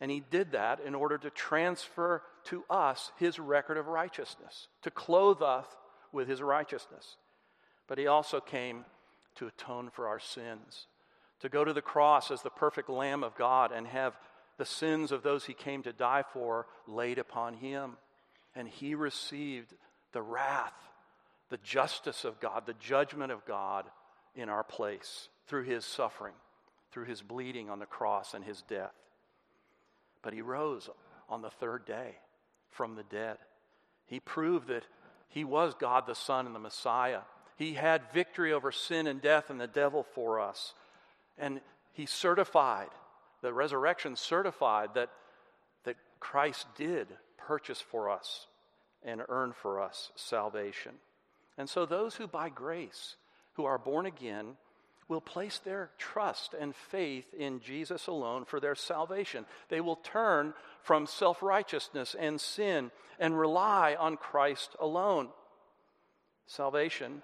And 0.00 0.10
he 0.10 0.22
did 0.30 0.52
that 0.52 0.80
in 0.80 0.94
order 0.94 1.18
to 1.18 1.30
transfer 1.30 2.22
to 2.44 2.64
us 2.68 3.12
his 3.16 3.38
record 3.38 3.78
of 3.78 3.86
righteousness, 3.86 4.68
to 4.82 4.90
clothe 4.90 5.40
us 5.40 5.66
with 6.12 6.28
his 6.28 6.42
righteousness. 6.42 7.16
But 7.86 7.98
he 7.98 8.06
also 8.06 8.40
came 8.40 8.84
to 9.36 9.46
atone 9.46 9.90
for 9.90 10.08
our 10.08 10.20
sins, 10.20 10.86
to 11.40 11.48
go 11.48 11.64
to 11.64 11.72
the 11.72 11.82
cross 11.82 12.30
as 12.30 12.42
the 12.42 12.50
perfect 12.50 12.88
Lamb 12.88 13.24
of 13.24 13.36
God 13.36 13.72
and 13.72 13.86
have 13.86 14.14
the 14.56 14.64
sins 14.64 15.12
of 15.12 15.22
those 15.22 15.44
he 15.44 15.54
came 15.54 15.82
to 15.82 15.92
die 15.92 16.24
for 16.32 16.66
laid 16.86 17.18
upon 17.18 17.54
him. 17.54 17.96
And 18.54 18.68
he 18.68 18.94
received 18.94 19.74
the 20.12 20.22
wrath, 20.22 20.72
the 21.50 21.58
justice 21.58 22.24
of 22.24 22.40
God, 22.40 22.64
the 22.66 22.74
judgment 22.74 23.32
of 23.32 23.44
God 23.44 23.86
in 24.34 24.48
our 24.48 24.64
place 24.64 25.28
through 25.46 25.64
his 25.64 25.84
suffering, 25.84 26.34
through 26.92 27.06
his 27.06 27.20
bleeding 27.20 27.68
on 27.68 27.80
the 27.80 27.86
cross 27.86 28.34
and 28.34 28.44
his 28.44 28.62
death. 28.62 28.94
But 30.24 30.32
he 30.32 30.42
rose 30.42 30.90
on 31.28 31.42
the 31.42 31.50
third 31.50 31.84
day 31.86 32.16
from 32.70 32.96
the 32.96 33.04
dead. 33.04 33.36
He 34.06 34.18
proved 34.18 34.68
that 34.68 34.84
he 35.28 35.44
was 35.44 35.74
God 35.74 36.06
the 36.06 36.14
Son 36.14 36.46
and 36.46 36.54
the 36.54 36.60
Messiah. 36.60 37.20
He 37.56 37.74
had 37.74 38.12
victory 38.12 38.52
over 38.52 38.72
sin 38.72 39.06
and 39.06 39.22
death 39.22 39.50
and 39.50 39.60
the 39.60 39.66
devil 39.66 40.04
for 40.14 40.40
us. 40.40 40.74
And 41.38 41.60
he 41.92 42.06
certified, 42.06 42.88
the 43.42 43.52
resurrection 43.52 44.16
certified 44.16 44.90
that, 44.94 45.10
that 45.84 45.96
Christ 46.18 46.66
did 46.76 47.08
purchase 47.36 47.80
for 47.80 48.10
us 48.10 48.46
and 49.04 49.22
earn 49.28 49.52
for 49.52 49.80
us 49.80 50.10
salvation. 50.16 50.92
And 51.58 51.68
so 51.68 51.86
those 51.86 52.16
who 52.16 52.26
by 52.26 52.48
grace, 52.48 53.16
who 53.52 53.66
are 53.66 53.78
born 53.78 54.06
again, 54.06 54.56
will 55.08 55.20
place 55.20 55.58
their 55.58 55.90
trust 55.98 56.54
and 56.58 56.74
faith 56.74 57.32
in 57.34 57.60
Jesus 57.60 58.06
alone 58.06 58.44
for 58.44 58.60
their 58.60 58.74
salvation. 58.74 59.44
They 59.68 59.80
will 59.80 59.96
turn 59.96 60.54
from 60.82 61.06
self 61.06 61.42
righteousness 61.42 62.16
and 62.18 62.40
sin 62.40 62.90
and 63.18 63.38
rely 63.38 63.96
on 63.98 64.16
Christ 64.16 64.76
alone. 64.80 65.28
Salvation 66.46 67.22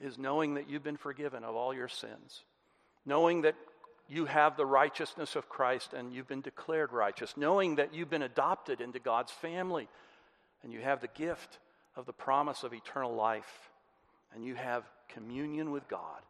is 0.00 0.18
knowing 0.18 0.54
that 0.54 0.68
you've 0.68 0.84
been 0.84 0.96
forgiven 0.96 1.44
of 1.44 1.54
all 1.54 1.74
your 1.74 1.88
sins, 1.88 2.44
knowing 3.04 3.42
that 3.42 3.56
you 4.08 4.24
have 4.24 4.56
the 4.56 4.66
righteousness 4.66 5.36
of 5.36 5.48
Christ 5.48 5.92
and 5.92 6.12
you've 6.12 6.28
been 6.28 6.40
declared 6.40 6.92
righteous, 6.92 7.36
knowing 7.36 7.76
that 7.76 7.92
you've 7.92 8.10
been 8.10 8.22
adopted 8.22 8.80
into 8.80 8.98
God's 8.98 9.32
family 9.32 9.88
and 10.62 10.72
you 10.72 10.80
have 10.80 11.00
the 11.00 11.08
gift 11.08 11.58
of 11.94 12.06
the 12.06 12.12
promise 12.12 12.62
of 12.62 12.72
eternal 12.72 13.14
life 13.14 13.70
and 14.34 14.44
you 14.44 14.54
have 14.54 14.84
communion 15.08 15.70
with 15.70 15.88
God 15.88 16.20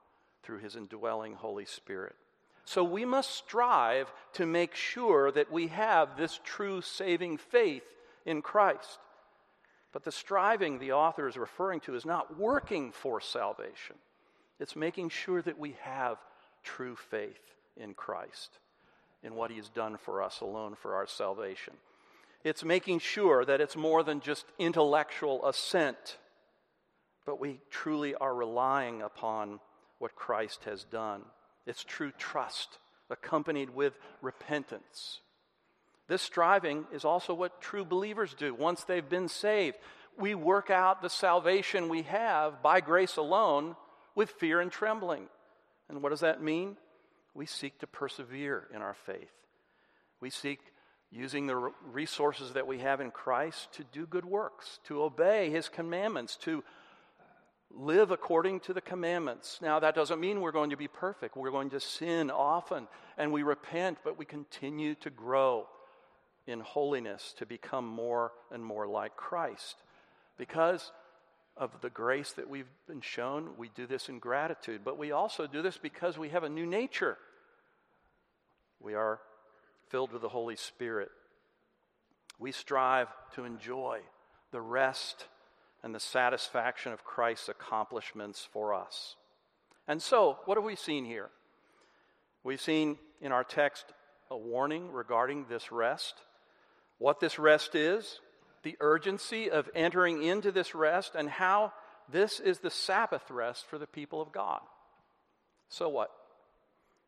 through 0.43 0.59
his 0.59 0.77
indwelling 0.77 1.35
Holy 1.35 1.65
Spirit. 1.65 2.17
So 2.65 2.85
we 2.85 3.05
must 3.05 3.31
strive 3.31 4.13
to 4.35 4.45
make 4.45 4.75
sure 4.75 5.33
that 5.33 5.51
we 5.51 5.69
have 5.69 6.17
this 6.17 6.39
true 6.45 6.83
saving 6.83 7.39
faith 7.39 7.85
in 8.27 8.43
Christ. 8.43 8.99
But 9.93 10.05
the 10.05 10.13
striving 10.13 10.79
the 10.79 10.93
author 10.93 11.27
is 11.29 11.39
referring 11.39 11.81
to 11.81 11.95
is 11.95 12.05
not 12.05 12.39
working 12.39 12.93
for 12.93 13.21
salvation, 13.21 13.97
it's 14.61 14.77
making 14.77 15.09
sure 15.09 15.41
that 15.43 15.59
we 15.59 15.77
have 15.81 16.19
true 16.63 16.97
faith 16.97 17.41
in 17.77 17.95
Christ, 17.95 18.59
in 19.23 19.35
what 19.35 19.51
he 19.51 19.57
has 19.57 19.69
done 19.71 19.97
for 19.97 20.23
us 20.23 20.41
alone 20.41 20.75
for 20.75 20.95
our 20.95 21.07
salvation. 21.07 21.75
It's 22.45 22.65
making 22.65 22.99
sure 22.99 23.45
that 23.45 23.61
it's 23.61 23.77
more 23.77 24.03
than 24.03 24.21
just 24.21 24.45
intellectual 24.59 25.45
assent, 25.47 26.19
but 27.25 27.41
we 27.41 27.61
truly 27.71 28.15
are 28.15 28.35
relying 28.35 29.03
upon 29.03 29.61
what 29.99 30.15
Christ 30.15 30.65
has 30.65 30.85
done. 30.85 31.23
It's 31.67 31.85
true 31.85 32.13
trust 32.17 32.79
accompanied 33.11 33.71
with 33.71 33.99
repentance. 34.21 35.21
This 36.09 36.23
striving 36.23 36.87
is 36.93 37.05
also 37.05 37.35
what 37.35 37.61
true 37.61 37.85
believers 37.85 38.35
do 38.35 38.55
once 38.55 38.85
they've 38.85 39.09
been 39.09 39.29
saved. 39.29 39.77
We 40.19 40.35
work 40.35 40.71
out 40.71 41.03
the 41.03 41.11
salvation 41.11 41.89
we 41.89 42.03
have 42.03 42.63
by 42.63 42.81
grace 42.81 43.17
alone 43.17 43.77
with 44.15 44.31
fear 44.31 44.61
and 44.61 44.73
trembling. 44.73 45.29
And 45.89 46.03
what 46.03 46.11
does 46.11 46.21
that 46.21 46.43
mean? 46.43 46.77
We 47.35 47.47
seek 47.47 47.79
to 47.81 47.87
persevere 47.87 48.67
in 48.75 48.83
our 48.83 48.95
faith. 48.95 49.31
We 50.21 50.31
seek 50.31 50.61
using 51.11 51.47
the 51.47 51.71
resources 51.93 52.53
that 52.55 52.67
we 52.67 52.79
have 52.79 53.01
in 53.01 53.11
Christ 53.11 53.73
to 53.75 53.85
do 53.85 54.07
good 54.07 54.25
works, 54.25 54.81
to 54.85 55.03
obey 55.03 55.51
his 55.51 55.69
commandments, 55.69 56.37
to 56.39 56.65
live 57.75 58.11
according 58.11 58.61
to 58.61 58.73
the 58.73 58.81
commandments. 58.81 59.59
Now, 59.61 59.79
that 59.81 59.95
doesn't 59.95 60.21
mean 60.21 60.41
we're 60.41 60.53
going 60.53 60.71
to 60.71 60.77
be 60.77 60.89
perfect. 60.89 61.37
We're 61.37 61.51
going 61.51 61.71
to 61.71 61.81
sin 61.81 62.31
often, 62.31 62.89
and 63.17 63.33
we 63.33 63.43
repent, 63.43 63.99
but 64.05 64.19
we 64.19 64.25
continue 64.25 64.95
to 64.97 65.11
grow 65.11 65.67
in 66.47 66.61
holiness 66.61 67.35
to 67.39 67.47
become 67.47 67.87
more 67.87 68.33
and 68.51 68.65
more 68.65 68.87
like 68.87 69.17
Christ. 69.17 69.77
Because 70.39 70.93
of 71.57 71.81
the 71.83 71.91
grace 71.91 72.33
that 72.33 72.49
we've 72.49 72.71
been 72.87 73.01
shown, 73.01 73.51
we 73.59 73.71
do 73.75 73.87
this 73.87 74.09
in 74.09 74.19
gratitude, 74.19 74.81
but 74.85 74.97
we 74.97 75.13
also 75.13 75.47
do 75.47 75.61
this 75.61 75.77
because 75.77 76.17
we 76.17 76.31
have 76.31 76.45
a 76.45 76.49
new 76.49 76.65
nature. 76.65 77.19
We 78.81 78.95
are 78.95 79.19
filled 79.89 80.13
with 80.13 80.23
the 80.23 80.29
Holy 80.29 80.57
Spirit. 80.57 81.11
We 82.39 82.53
strive 82.53 83.09
to 83.35 83.45
enjoy 83.45 84.01
the 84.53 84.61
rest 84.61 85.27
and 85.83 85.95
the 85.95 86.01
satisfaction 86.01 86.93
of 86.93 87.05
Christ's 87.05 87.49
accomplishments 87.49 88.47
for 88.53 88.75
us. 88.75 89.17
And 89.87 90.03
so, 90.03 90.39
what 90.45 90.57
have 90.57 90.65
we 90.65 90.77
seen 90.77 91.05
here? 91.05 91.31
We've 92.45 92.61
seen 92.61 92.99
in 93.21 93.33
our 93.33 93.45
text 93.45 93.85
a 94.31 94.37
warning 94.37 94.93
regarding 94.93 95.47
this 95.49 95.73
rest, 95.73 96.15
what 96.99 97.21
this 97.21 97.39
rest 97.39 97.75
is, 97.75 98.21
the 98.63 98.77
urgency 98.81 99.51
of 99.51 99.71
entering 99.75 100.23
into 100.23 100.53
this 100.53 100.75
rest, 100.75 101.15
and 101.15 101.29
how 101.29 101.73
this 102.11 102.41
is 102.41 102.59
the 102.59 102.71
Sabbath 102.71 103.31
rest 103.31 103.67
for 103.67 103.79
the 103.79 103.87
people 103.87 104.21
of 104.21 104.33
God. 104.33 104.61
So, 105.69 105.89
what? 105.89 106.11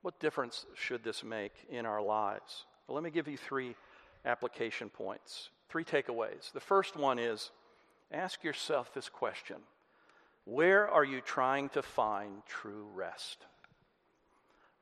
What 0.03 0.21
difference 0.21 0.65
should 0.75 1.05
this 1.05 1.23
make 1.23 1.53
in 1.69 1.85
our 1.85 2.01
lives? 2.01 2.65
Well, 2.87 2.95
let 2.95 3.05
me 3.05 3.11
give 3.11 3.29
you 3.29 3.37
three 3.37 3.77
application 4.25 4.89
points, 4.89 5.51
three 5.69 5.85
takeaways. 5.85 6.53
The 6.53 6.61
first 6.61 6.97
one 6.97 7.19
is 7.19 7.51
ask 8.13 8.43
yourself 8.45 8.93
this 8.95 9.09
question 9.09 9.57
Where 10.45 10.89
are 10.89 11.05
you 11.05 11.21
trying 11.21 11.69
to 11.71 11.83
find 11.83 12.43
true 12.47 12.87
rest? 12.95 13.47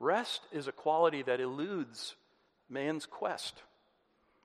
Rest 0.01 0.43
is 0.53 0.69
a 0.69 0.73
quality 0.73 1.23
that 1.23 1.41
eludes 1.41 2.15
man's 2.69 3.07
quest. 3.07 3.63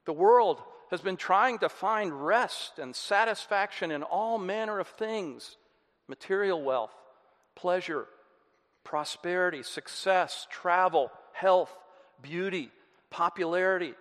The 0.06 0.14
world 0.14 0.62
has 0.90 1.02
been 1.02 1.18
trying 1.18 1.60
to 1.60 1.70
find 1.70 2.26
rest 2.26 2.80
and 2.80 2.96
satisfaction 2.96 3.92
in 3.92 4.04
all 4.04 4.38
manner 4.38 4.80
of 4.80 4.88
things 4.88 5.58
material 6.08 6.62
wealth, 6.62 6.94
pleasure, 7.56 8.06
prosperity, 8.84 9.64
success, 9.64 10.48
travel, 10.50 11.12
health, 11.32 11.76
beauty, 12.22 12.70
popularity, 13.10 13.94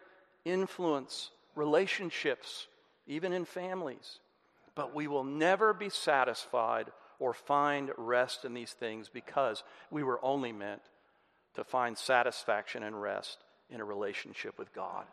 influence, 0.45 1.31
relationships, 1.55 2.67
even 3.07 3.33
in 3.33 3.45
families. 3.45 4.19
But 4.75 4.95
we 4.95 5.07
will 5.07 5.25
never 5.25 5.75
be 5.75 5.91
satisfied 5.91 6.91
or 7.19 7.35
find 7.35 7.91
rest 7.97 8.45
in 8.45 8.55
these 8.55 8.73
things 8.73 9.09
because 9.09 9.63
we 9.91 10.03
were 10.03 10.25
only 10.25 10.53
meant 10.53 10.83
to 11.55 11.65
find 11.65 11.97
satisfaction 11.97 12.83
and 12.83 13.01
rest 13.01 13.39
in 13.71 13.81
a 13.81 13.85
relationship 13.85 14.59
with 14.59 14.73
God. 14.73 15.05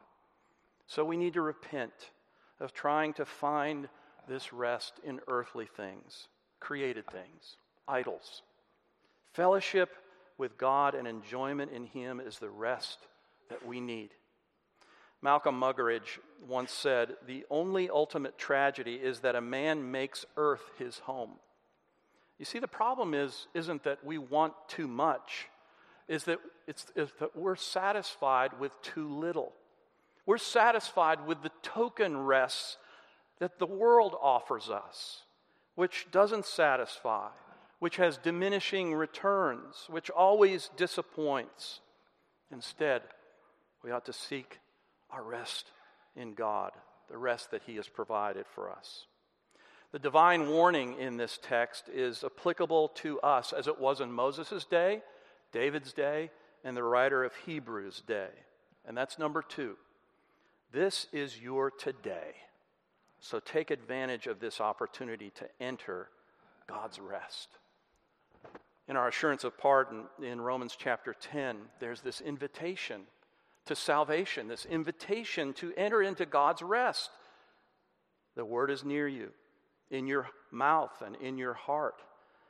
So 0.87 1.05
we 1.05 1.17
need 1.17 1.33
to 1.33 1.41
repent 1.41 1.93
of 2.59 2.73
trying 2.73 3.13
to 3.13 3.25
find 3.25 3.89
this 4.27 4.53
rest 4.53 4.93
in 5.03 5.19
earthly 5.27 5.67
things, 5.77 6.27
created 6.59 7.05
things, 7.07 7.57
idols. 7.87 8.41
Fellowship 9.33 9.95
with 10.37 10.57
God 10.57 10.95
and 10.95 11.07
enjoyment 11.07 11.71
in 11.71 11.85
Him 11.85 12.19
is 12.19 12.39
the 12.39 12.49
rest 12.49 12.99
that 13.49 13.65
we 13.65 13.79
need. 13.79 14.09
Malcolm 15.21 15.59
Muggeridge 15.59 16.19
once 16.47 16.71
said, 16.71 17.15
The 17.27 17.45
only 17.49 17.89
ultimate 17.89 18.37
tragedy 18.37 18.95
is 18.95 19.19
that 19.19 19.35
a 19.35 19.41
man 19.41 19.91
makes 19.91 20.25
earth 20.37 20.71
his 20.77 20.99
home. 20.99 21.33
You 22.37 22.45
see, 22.45 22.59
the 22.59 22.67
problem 22.67 23.13
is, 23.13 23.47
isn't 23.53 23.83
that 23.83 24.03
we 24.03 24.17
want 24.17 24.53
too 24.67 24.87
much, 24.87 25.47
is 26.07 26.23
that, 26.23 26.39
it's, 26.67 26.85
is 26.95 27.09
that 27.19 27.35
we're 27.35 27.57
satisfied 27.57 28.59
with 28.59 28.81
too 28.81 29.09
little. 29.09 29.51
We're 30.25 30.37
satisfied 30.37 31.25
with 31.27 31.43
the 31.43 31.51
token 31.61 32.17
rests 32.17 32.77
that 33.39 33.59
the 33.59 33.65
world 33.65 34.15
offers 34.21 34.69
us, 34.69 35.23
which 35.75 36.07
doesn't 36.11 36.45
satisfy, 36.45 37.27
which 37.79 37.97
has 37.97 38.17
diminishing 38.17 38.93
returns, 38.93 39.85
which 39.89 40.09
always 40.09 40.69
disappoints. 40.77 41.81
Instead, 42.51 43.01
we 43.83 43.91
ought 43.91 44.05
to 44.05 44.13
seek 44.13 44.59
our 45.11 45.23
rest 45.23 45.71
in 46.15 46.33
God, 46.33 46.71
the 47.09 47.17
rest 47.17 47.51
that 47.51 47.63
He 47.65 47.75
has 47.75 47.87
provided 47.87 48.45
for 48.53 48.71
us. 48.71 49.05
The 49.91 49.99
divine 49.99 50.49
warning 50.49 50.99
in 50.99 51.17
this 51.17 51.39
text 51.41 51.89
is 51.91 52.23
applicable 52.23 52.89
to 52.95 53.19
us 53.21 53.53
as 53.53 53.67
it 53.67 53.79
was 53.79 54.01
in 54.01 54.11
Moses' 54.11 54.65
day, 54.65 55.01
David's 55.51 55.93
day, 55.93 56.29
and 56.63 56.77
the 56.77 56.83
writer 56.83 57.23
of 57.23 57.33
Hebrews' 57.45 58.03
day. 58.05 58.29
And 58.87 58.95
that's 58.95 59.17
number 59.17 59.41
two. 59.41 59.75
This 60.71 61.07
is 61.11 61.39
your 61.39 61.71
today. 61.71 62.35
So 63.19 63.39
take 63.39 63.71
advantage 63.71 64.27
of 64.27 64.39
this 64.39 64.61
opportunity 64.61 65.31
to 65.35 65.47
enter 65.59 66.09
God's 66.67 66.99
rest. 66.99 67.49
In 68.87 68.95
our 68.95 69.07
assurance 69.07 69.43
of 69.43 69.57
pardon 69.57 70.03
in 70.21 70.39
Romans 70.39 70.75
chapter 70.77 71.15
10, 71.19 71.57
there's 71.79 72.01
this 72.01 72.21
invitation 72.21 73.01
to 73.69 73.75
salvation, 73.75 74.47
this 74.47 74.65
invitation 74.65 75.53
to 75.53 75.73
enter 75.77 76.01
into 76.01 76.25
God's 76.25 76.61
rest. 76.61 77.09
The 78.35 78.43
word 78.43 78.71
is 78.71 78.83
near 78.83 79.07
you, 79.07 79.29
in 79.89 80.07
your 80.07 80.27
mouth 80.51 81.01
and 81.05 81.15
in 81.15 81.37
your 81.37 81.53
heart. 81.53 82.01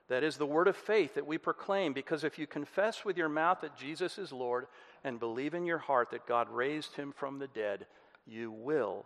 That 0.07 0.23
is 0.23 0.37
the 0.37 0.45
word 0.45 0.67
of 0.67 0.75
faith 0.75 1.13
that 1.15 1.27
we 1.27 1.37
proclaim, 1.37 1.93
because 1.93 2.23
if 2.23 2.39
you 2.39 2.47
confess 2.47 3.05
with 3.05 3.17
your 3.17 3.29
mouth 3.29 3.59
that 3.61 3.77
Jesus 3.77 4.17
is 4.17 4.31
Lord 4.31 4.65
and 5.03 5.19
believe 5.19 5.53
in 5.53 5.65
your 5.65 5.77
heart 5.77 6.09
that 6.11 6.25
God 6.25 6.49
raised 6.49 6.95
him 6.95 7.13
from 7.15 7.37
the 7.37 7.47
dead, 7.47 7.85
you 8.25 8.49
will 8.51 9.05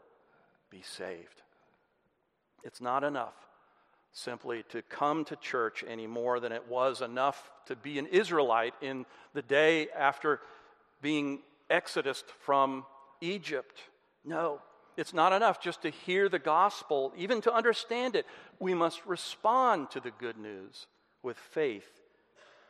be 0.69 0.82
saved. 0.82 1.41
It's 2.63 2.80
not 2.80 3.04
enough 3.04 3.36
simply 4.12 4.63
to 4.69 4.84
come 4.84 5.26
to 5.26 5.36
church 5.36 5.84
any 5.88 6.06
more 6.06 6.39
than 6.39 6.52
it 6.52 6.67
was 6.69 7.02
enough 7.02 7.52
to 7.65 7.76
be 7.76 7.97
an 7.97 8.06
Israelite 8.06 8.76
in 8.82 9.06
the 9.34 9.41
day 9.41 9.88
after 9.97 10.39
being 11.02 11.39
exodus 11.69 12.23
from 12.41 12.86
Egypt. 13.21 13.80
No, 14.26 14.60
it's 14.97 15.13
not 15.13 15.34
enough 15.34 15.62
just 15.62 15.82
to 15.82 15.89
hear 15.89 16.30
the 16.30 16.39
gospel, 16.39 17.13
even 17.17 17.41
to 17.41 17.54
understand 17.54 18.15
it. 18.15 18.26
We 18.60 18.73
must 18.73 19.06
respond 19.06 19.91
to 19.91 19.99
the 19.99 20.12
good 20.12 20.38
news 20.38 20.88
with 21.21 21.38
faith 21.38 21.89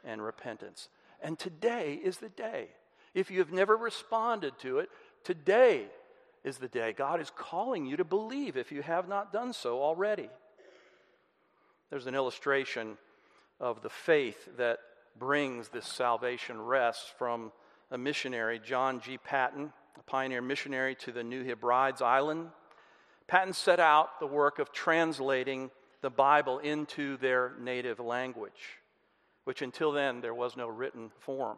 and 0.04 0.24
repentance. 0.24 0.90
And 1.22 1.38
today 1.38 2.00
is 2.02 2.18
the 2.18 2.30
day. 2.30 2.68
If 3.14 3.30
you 3.30 3.40
have 3.40 3.52
never 3.52 3.76
responded 3.76 4.58
to 4.60 4.80
it, 4.80 4.90
today 5.24 5.86
is 6.44 6.58
the 6.58 6.68
day. 6.68 6.94
God 6.94 7.22
is 7.22 7.32
calling 7.36 7.86
you 7.86 7.98
to 7.98 8.04
believe 8.04 8.58
if 8.58 8.72
you 8.72 8.82
have 8.82 9.08
not 9.08 9.32
done 9.32 9.54
so 9.54 9.82
already. 9.82 10.30
There's 11.90 12.08
an 12.08 12.16
illustration 12.16 12.98
of 13.60 13.82
the 13.82 13.90
faith 13.90 14.50
that 14.58 14.80
brings 15.18 15.70
this 15.70 15.86
salvation 15.86 16.60
rest 16.60 17.14
from 17.18 17.52
a 17.94 17.98
missionary, 17.98 18.60
John 18.60 19.00
G. 19.00 19.20
Patton, 19.20 19.72
a 19.98 20.04
pioneer 20.04 20.42
missionary 20.42 20.96
to 20.96 21.12
the 21.12 21.24
New 21.24 21.44
Hebrides 21.44 22.02
Island. 22.02 22.48
Patton 23.28 23.54
set 23.54 23.80
out 23.80 24.20
the 24.20 24.26
work 24.26 24.58
of 24.58 24.72
translating 24.72 25.70
the 26.02 26.10
Bible 26.10 26.58
into 26.58 27.18
their 27.18 27.54
native 27.62 28.00
language, 28.00 28.80
which 29.44 29.62
until 29.62 29.92
then 29.92 30.22
there 30.22 30.34
was 30.34 30.58
no 30.58 30.68
written 30.68 31.12
form. 31.20 31.58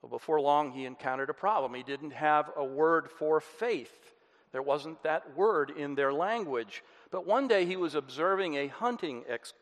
Well, 0.00 0.10
before 0.10 0.40
long, 0.40 0.70
he 0.70 0.84
encountered 0.84 1.30
a 1.30 1.34
problem. 1.34 1.74
He 1.74 1.82
didn't 1.82 2.12
have 2.12 2.50
a 2.56 2.64
word 2.64 3.10
for 3.10 3.40
faith. 3.40 4.14
There 4.52 4.62
wasn't 4.62 5.02
that 5.02 5.36
word 5.36 5.72
in 5.76 5.96
their 5.96 6.12
language. 6.12 6.84
But 7.10 7.26
one 7.26 7.48
day 7.48 7.66
he 7.66 7.76
was 7.76 7.96
observing 7.96 8.54
a 8.54 8.68
hunting 8.68 9.24
ex- 9.28 9.52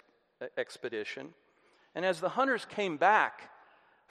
expedition, 0.58 1.32
and 1.94 2.04
as 2.04 2.20
the 2.20 2.28
hunters 2.28 2.66
came 2.66 2.98
back 2.98 3.48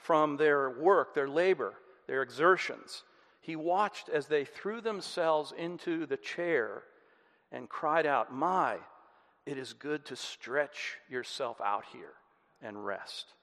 from 0.02 0.36
their 0.36 0.70
work, 0.70 1.14
their 1.14 1.28
labor, 1.28 1.74
their 2.06 2.22
exertions, 2.22 3.04
he 3.40 3.56
watched 3.56 4.08
as 4.08 4.26
they 4.26 4.44
threw 4.44 4.80
themselves 4.80 5.52
into 5.56 6.06
the 6.06 6.16
chair 6.16 6.84
and 7.50 7.68
cried 7.68 8.06
out, 8.06 8.32
My, 8.32 8.78
it 9.46 9.58
is 9.58 9.72
good 9.72 10.04
to 10.06 10.16
stretch 10.16 10.98
yourself 11.08 11.60
out 11.60 11.84
here 11.92 12.14
and 12.62 12.84
rest. 12.84 13.34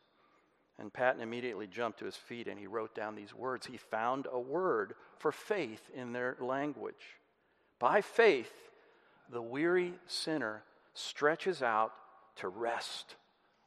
And 0.80 0.94
Patton 0.94 1.22
immediately 1.22 1.68
jumped 1.68 2.00
to 2.00 2.06
his 2.06 2.16
feet 2.16 2.48
and 2.48 2.58
he 2.58 2.68
wrote 2.68 2.96
down 2.96 3.16
these 3.16 3.36
words. 3.36 3.66
He 3.66 3.76
found 3.76 4.28
a 4.32 4.40
word 4.40 4.94
for 5.18 5.34
faith 5.34 5.90
in 5.94 6.14
their 6.14 6.38
language. 6.40 7.20
By 7.80 8.00
faith, 8.02 8.54
the 9.30 9.42
weary 9.42 9.94
sinner 10.08 10.64
stretches 10.94 11.62
out 11.62 11.92
to 12.38 12.48
rest 12.48 13.16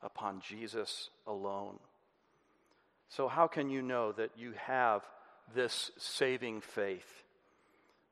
upon 0.03 0.41
Jesus 0.41 1.11
alone. 1.27 1.79
So, 3.15 3.29
how 3.29 3.47
can 3.47 3.69
you 3.69 3.83
know 3.83 4.13
that 4.13 4.31
you 4.39 4.55
have 4.57 5.03
this 5.55 5.91
saving 5.99 6.63
faith? 6.63 7.25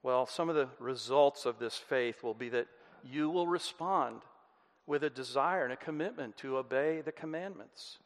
Well, 0.03 0.27
some 0.27 0.51
of 0.51 0.57
the 0.57 0.69
results 0.79 1.47
of 1.47 1.59
this 1.59 1.75
faith 1.75 2.23
will 2.23 2.35
be 2.35 2.51
that 2.51 2.67
you 3.03 3.31
will 3.31 3.47
respond 3.47 4.21
with 4.87 5.03
a 5.03 5.09
desire 5.09 5.65
and 5.65 5.73
a 5.73 5.77
commitment 5.77 6.37
to 6.39 6.59
obey 6.59 7.01
the 7.01 7.13
commandments 7.13 7.99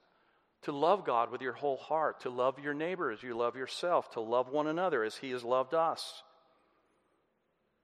to 0.63 0.71
love 0.71 1.05
God 1.05 1.33
with 1.33 1.43
your 1.43 1.53
whole 1.53 1.77
heart, 1.77 2.21
to 2.21 2.31
love 2.31 2.61
your 2.61 2.75
neighbor 2.75 3.11
as 3.11 3.25
you 3.25 3.37
love 3.37 3.57
yourself, 3.57 4.13
to 4.13 4.21
love 4.21 4.49
one 4.49 4.69
another 4.69 5.03
as 5.03 5.17
He 5.17 5.31
has 5.33 5.43
loved 5.43 5.75
us. 5.75 6.23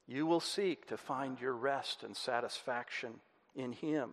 You 0.06 0.24
will 0.24 0.40
seek 0.40 0.86
to 0.86 0.96
find 0.96 1.40
your 1.40 1.52
rest 1.52 2.04
and 2.04 2.16
satisfaction 2.16 3.14
in 3.56 3.72
Him. 3.72 4.10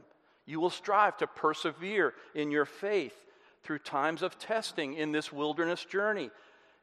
You 0.47 0.59
will 0.59 0.71
strive 0.71 1.17
to 1.17 1.27
persevere 1.27 2.15
in 2.33 2.49
your 2.49 2.65
faith 2.65 3.13
through 3.67 3.79
times 3.79 4.21
of 4.21 4.39
testing 4.39 4.93
in 4.93 5.11
this 5.11 5.31
wilderness 5.31 5.83
journey. 5.83 6.31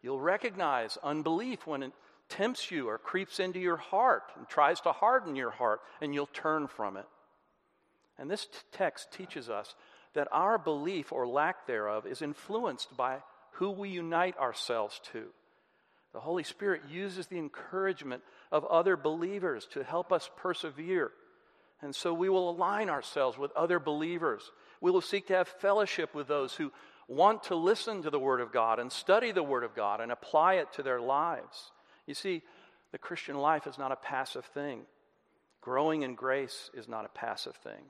You'll 0.03 0.21
recognize 0.21 0.99
unbelief 1.03 1.67
when 1.67 1.83
it 1.83 1.93
tempts 2.29 2.71
you 2.71 2.91
or 2.91 2.99
creeps 2.99 3.41
into 3.41 3.59
your 3.59 3.79
heart 3.79 4.25
and 4.37 4.47
tries 4.47 4.83
to 4.83 4.93
harden 4.93 5.35
your 5.35 5.51
heart, 5.51 5.81
and 6.03 6.15
you'll 6.15 6.27
turn 6.27 6.67
from 6.67 6.99
it. 6.99 7.07
And 8.19 8.31
this 8.31 8.45
t- 8.45 8.59
text 8.73 9.13
teaches 9.13 9.49
us 9.49 9.75
that 10.13 10.29
our 10.31 10.59
belief 10.59 11.11
or 11.11 11.27
lack 11.27 11.67
thereof 11.67 12.07
is 12.07 12.21
influenced 12.21 12.95
by 12.95 13.21
who 13.53 13.71
we 13.71 13.89
unite 13.89 14.37
ourselves 14.37 15.01
to. 15.13 15.25
The 16.13 16.21
Holy 16.21 16.45
Spirit 16.45 16.83
uses 16.91 17.29
the 17.29 17.39
encouragement 17.39 18.23
of 18.53 18.67
other 18.67 18.99
believers 18.99 19.67
to 19.73 19.83
help 19.83 20.13
us 20.13 20.29
persevere. 20.37 21.13
And 21.81 21.95
so 21.95 22.13
we 22.13 22.29
will 22.29 22.51
align 22.51 22.91
ourselves 22.91 23.39
with 23.39 23.53
other 23.53 23.79
believers. 23.79 24.43
We 24.85 24.91
will 24.91 25.01
seek 25.01 25.29
to 25.29 25.35
have 25.35 25.49
fellowship 25.49 26.15
with 26.15 26.29
those 26.29 26.53
who 26.53 26.71
want 27.09 27.45
to 27.45 27.55
listen 27.55 28.03
to 28.03 28.11
the 28.11 28.19
Word 28.19 28.43
of 28.43 28.53
God 28.53 28.79
and 28.79 28.93
study 28.93 29.33
the 29.33 29.43
Word 29.43 29.65
of 29.65 29.75
God 29.75 30.03
and 30.03 30.13
apply 30.13 30.57
it 30.57 30.75
to 30.75 30.83
their 30.83 31.01
lives. 31.01 31.73
You 32.07 32.13
see, 32.13 32.43
the 32.93 32.99
Christian 32.99 33.39
life 33.39 33.67
is 33.67 33.79
not 33.79 33.93
a 33.93 33.97
passive 33.97 34.45
thing. 34.45 34.83
Growing 35.63 36.03
in 36.03 36.15
grace 36.15 36.71
is 36.75 36.87
not 36.87 37.07
a 37.07 37.19
passive 37.19 37.57
thing. 37.57 37.81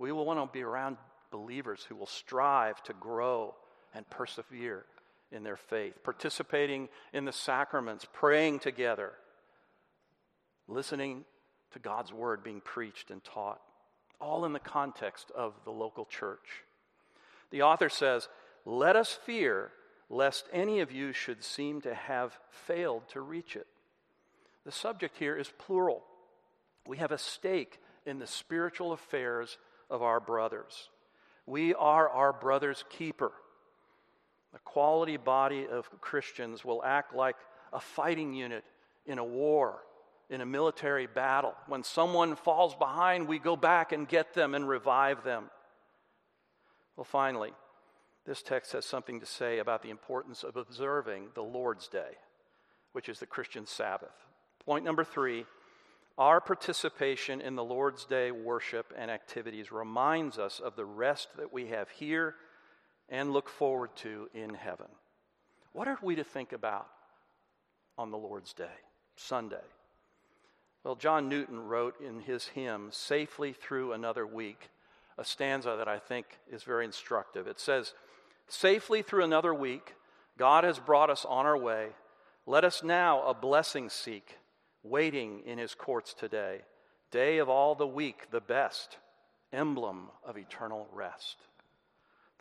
We 0.00 0.10
will 0.10 0.26
want 0.26 0.40
to 0.40 0.52
be 0.52 0.64
around 0.64 0.96
believers 1.30 1.86
who 1.88 1.94
will 1.94 2.06
strive 2.06 2.82
to 2.82 2.92
grow 2.94 3.54
and 3.94 4.10
persevere 4.10 4.84
in 5.30 5.44
their 5.44 5.56
faith, 5.56 6.02
participating 6.02 6.88
in 7.12 7.24
the 7.24 7.32
sacraments, 7.32 8.04
praying 8.12 8.58
together, 8.58 9.12
listening 10.66 11.24
to 11.70 11.78
God's 11.78 12.12
word 12.12 12.42
being 12.42 12.60
preached 12.60 13.12
and 13.12 13.22
taught, 13.22 13.60
all 14.20 14.44
in 14.44 14.52
the 14.52 14.58
context 14.58 15.30
of 15.34 15.54
the 15.64 15.70
local 15.70 16.04
church. 16.04 16.64
The 17.50 17.62
author 17.62 17.88
says, 17.88 18.28
Let 18.64 18.96
us 18.96 19.12
fear 19.12 19.70
lest 20.08 20.46
any 20.52 20.80
of 20.80 20.92
you 20.92 21.12
should 21.12 21.42
seem 21.42 21.80
to 21.82 21.94
have 21.94 22.38
failed 22.50 23.08
to 23.08 23.20
reach 23.20 23.56
it. 23.56 23.66
The 24.64 24.72
subject 24.72 25.16
here 25.18 25.36
is 25.36 25.52
plural. 25.58 26.04
We 26.86 26.98
have 26.98 27.12
a 27.12 27.18
stake 27.18 27.80
in 28.04 28.18
the 28.18 28.26
spiritual 28.26 28.92
affairs 28.92 29.58
of 29.90 30.02
our 30.02 30.20
brothers. 30.20 30.90
We 31.46 31.74
are 31.74 32.08
our 32.08 32.32
brother's 32.32 32.84
keeper. 32.88 33.32
A 34.54 34.58
quality 34.60 35.16
body 35.16 35.66
of 35.70 35.88
Christians 36.00 36.64
will 36.64 36.82
act 36.84 37.14
like 37.14 37.36
a 37.72 37.80
fighting 37.80 38.34
unit 38.34 38.64
in 39.06 39.18
a 39.18 39.24
war, 39.24 39.80
in 40.28 40.40
a 40.40 40.46
military 40.46 41.06
battle. 41.06 41.54
When 41.66 41.82
someone 41.82 42.36
falls 42.36 42.74
behind, 42.74 43.28
we 43.28 43.38
go 43.38 43.56
back 43.56 43.92
and 43.92 44.08
get 44.08 44.34
them 44.34 44.54
and 44.54 44.68
revive 44.68 45.22
them. 45.24 45.50
Well, 46.96 47.04
finally, 47.04 47.52
this 48.24 48.42
text 48.42 48.72
has 48.72 48.84
something 48.84 49.20
to 49.20 49.26
say 49.26 49.58
about 49.58 49.82
the 49.82 49.90
importance 49.90 50.42
of 50.42 50.56
observing 50.56 51.28
the 51.34 51.42
Lord's 51.42 51.88
Day, 51.88 52.16
which 52.92 53.08
is 53.08 53.20
the 53.20 53.26
Christian 53.26 53.66
Sabbath. 53.66 54.14
Point 54.64 54.84
number 54.84 55.04
three 55.04 55.46
our 56.18 56.40
participation 56.40 57.42
in 57.42 57.56
the 57.56 57.64
Lord's 57.64 58.06
Day 58.06 58.30
worship 58.30 58.90
and 58.96 59.10
activities 59.10 59.70
reminds 59.70 60.38
us 60.38 60.60
of 60.60 60.74
the 60.74 60.84
rest 60.86 61.28
that 61.36 61.52
we 61.52 61.66
have 61.66 61.90
here 61.90 62.34
and 63.10 63.32
look 63.32 63.50
forward 63.50 63.90
to 63.96 64.28
in 64.32 64.54
heaven. 64.54 64.86
What 65.72 65.88
are 65.88 65.98
we 66.00 66.16
to 66.16 66.24
think 66.24 66.52
about 66.52 66.88
on 67.98 68.10
the 68.10 68.16
Lord's 68.16 68.54
Day, 68.54 68.64
Sunday? 69.14 69.56
Well, 70.86 70.94
John 70.94 71.28
Newton 71.28 71.58
wrote 71.58 72.00
in 72.00 72.20
his 72.20 72.46
hymn, 72.46 72.90
Safely 72.92 73.52
Through 73.52 73.92
Another 73.92 74.24
Week, 74.24 74.70
a 75.18 75.24
stanza 75.24 75.74
that 75.78 75.88
I 75.88 75.98
think 75.98 76.38
is 76.48 76.62
very 76.62 76.84
instructive. 76.84 77.48
It 77.48 77.58
says, 77.58 77.92
Safely 78.46 79.02
through 79.02 79.24
another 79.24 79.52
week, 79.52 79.96
God 80.38 80.62
has 80.62 80.78
brought 80.78 81.10
us 81.10 81.24
on 81.24 81.44
our 81.44 81.58
way. 81.58 81.88
Let 82.46 82.62
us 82.62 82.84
now 82.84 83.20
a 83.26 83.34
blessing 83.34 83.88
seek 83.88 84.38
waiting 84.84 85.42
in 85.44 85.58
his 85.58 85.74
courts 85.74 86.14
today. 86.14 86.60
day 87.10 87.38
of 87.38 87.48
all 87.48 87.74
the 87.74 87.84
week, 87.84 88.30
the 88.30 88.40
best, 88.40 88.98
emblem 89.52 90.06
of 90.24 90.38
eternal 90.38 90.86
rest. 90.92 91.38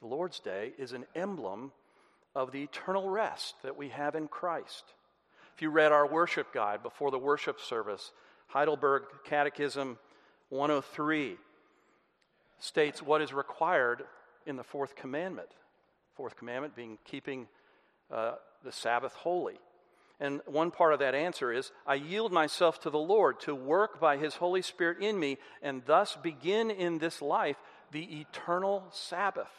The 0.01 0.07
Lord's 0.07 0.39
Day 0.39 0.73
is 0.77 0.91
an 0.91 1.07
emblem 1.15 1.71
of 2.35 2.51
the 2.51 2.61
eternal 2.61 3.09
rest 3.09 3.55
that 3.63 3.75
we 3.75 3.89
have 3.89 4.13
in 4.13 4.27
Christ. 4.27 4.83
If 5.55 5.63
you 5.63 5.71
read 5.71 5.91
our 5.91 6.05
worship 6.05 6.53
guide 6.53 6.83
before 6.83 7.09
the 7.09 7.17
worship 7.17 7.59
service, 7.59 8.11
Heidelberg 8.47 9.03
Catechism 9.25 9.97
103 10.49 11.37
states 12.59 13.01
what 13.01 13.21
is 13.21 13.33
required 13.33 14.03
in 14.45 14.55
the 14.55 14.63
fourth 14.63 14.95
commandment. 14.95 15.49
Fourth 16.15 16.37
commandment 16.37 16.75
being 16.75 16.97
keeping 17.03 17.47
uh, 18.11 18.33
the 18.63 18.71
Sabbath 18.71 19.13
holy. 19.13 19.59
And 20.19 20.39
one 20.45 20.71
part 20.71 20.93
of 20.93 20.99
that 20.99 21.13
answer 21.13 21.51
is 21.51 21.71
I 21.85 21.95
yield 21.95 22.31
myself 22.31 22.79
to 22.81 22.89
the 22.89 22.97
Lord 22.97 23.39
to 23.41 23.53
work 23.53 23.99
by 23.99 24.17
His 24.17 24.35
Holy 24.35 24.61
Spirit 24.61 24.99
in 25.01 25.19
me 25.19 25.37
and 25.61 25.81
thus 25.85 26.15
begin 26.21 26.71
in 26.71 26.99
this 26.99 27.21
life 27.21 27.57
the 27.91 28.21
eternal 28.21 28.85
Sabbath. 28.91 29.51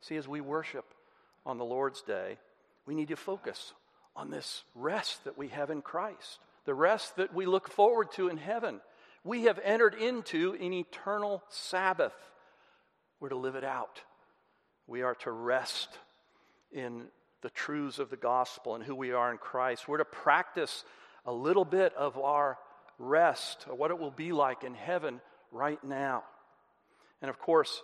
See, 0.00 0.16
as 0.16 0.28
we 0.28 0.40
worship 0.40 0.84
on 1.44 1.58
the 1.58 1.64
Lord's 1.64 2.02
Day, 2.02 2.38
we 2.86 2.94
need 2.94 3.08
to 3.08 3.16
focus 3.16 3.72
on 4.14 4.30
this 4.30 4.62
rest 4.74 5.24
that 5.24 5.36
we 5.36 5.48
have 5.48 5.70
in 5.70 5.82
Christ, 5.82 6.38
the 6.64 6.74
rest 6.74 7.16
that 7.16 7.34
we 7.34 7.46
look 7.46 7.68
forward 7.68 8.12
to 8.12 8.28
in 8.28 8.36
heaven. 8.36 8.80
We 9.22 9.44
have 9.44 9.58
entered 9.62 9.94
into 9.94 10.56
an 10.60 10.72
eternal 10.72 11.42
Sabbath. 11.48 12.14
We're 13.20 13.30
to 13.30 13.36
live 13.36 13.54
it 13.54 13.64
out. 13.64 14.02
We 14.86 15.02
are 15.02 15.14
to 15.16 15.30
rest 15.30 15.88
in 16.72 17.04
the 17.42 17.50
truths 17.50 17.98
of 17.98 18.10
the 18.10 18.16
gospel 18.16 18.74
and 18.74 18.84
who 18.84 18.94
we 18.94 19.12
are 19.12 19.30
in 19.30 19.38
Christ. 19.38 19.88
We're 19.88 19.98
to 19.98 20.04
practice 20.04 20.84
a 21.26 21.32
little 21.32 21.64
bit 21.64 21.94
of 21.94 22.18
our 22.18 22.58
rest, 22.98 23.66
what 23.68 23.90
it 23.90 23.98
will 23.98 24.10
be 24.10 24.32
like 24.32 24.64
in 24.64 24.74
heaven 24.74 25.20
right 25.52 25.82
now. 25.82 26.24
And 27.22 27.30
of 27.30 27.38
course, 27.38 27.82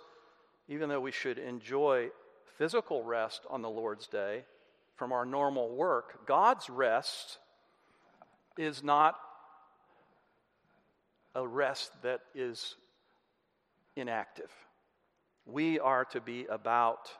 even 0.69 0.89
though 0.89 1.01
we 1.01 1.13
should 1.13 1.39
enjoy 1.39 2.11
physical 2.59 3.03
rest 3.03 3.43
on 3.49 3.63
the 3.63 3.71
Lord's 3.71 4.07
day 4.07 4.45
from 4.97 5.13
our 5.13 5.25
normal 5.25 5.75
work, 5.75 6.27
God's 6.27 6.69
rest 6.69 7.39
is 8.59 8.83
not 8.83 9.17
a 11.35 11.47
rest 11.47 11.93
that 12.03 12.21
is 12.35 12.77
inactive. 13.97 14.51
We 15.47 15.79
are 15.79 16.05
to 16.07 16.21
be 16.21 16.47
about 16.47 17.11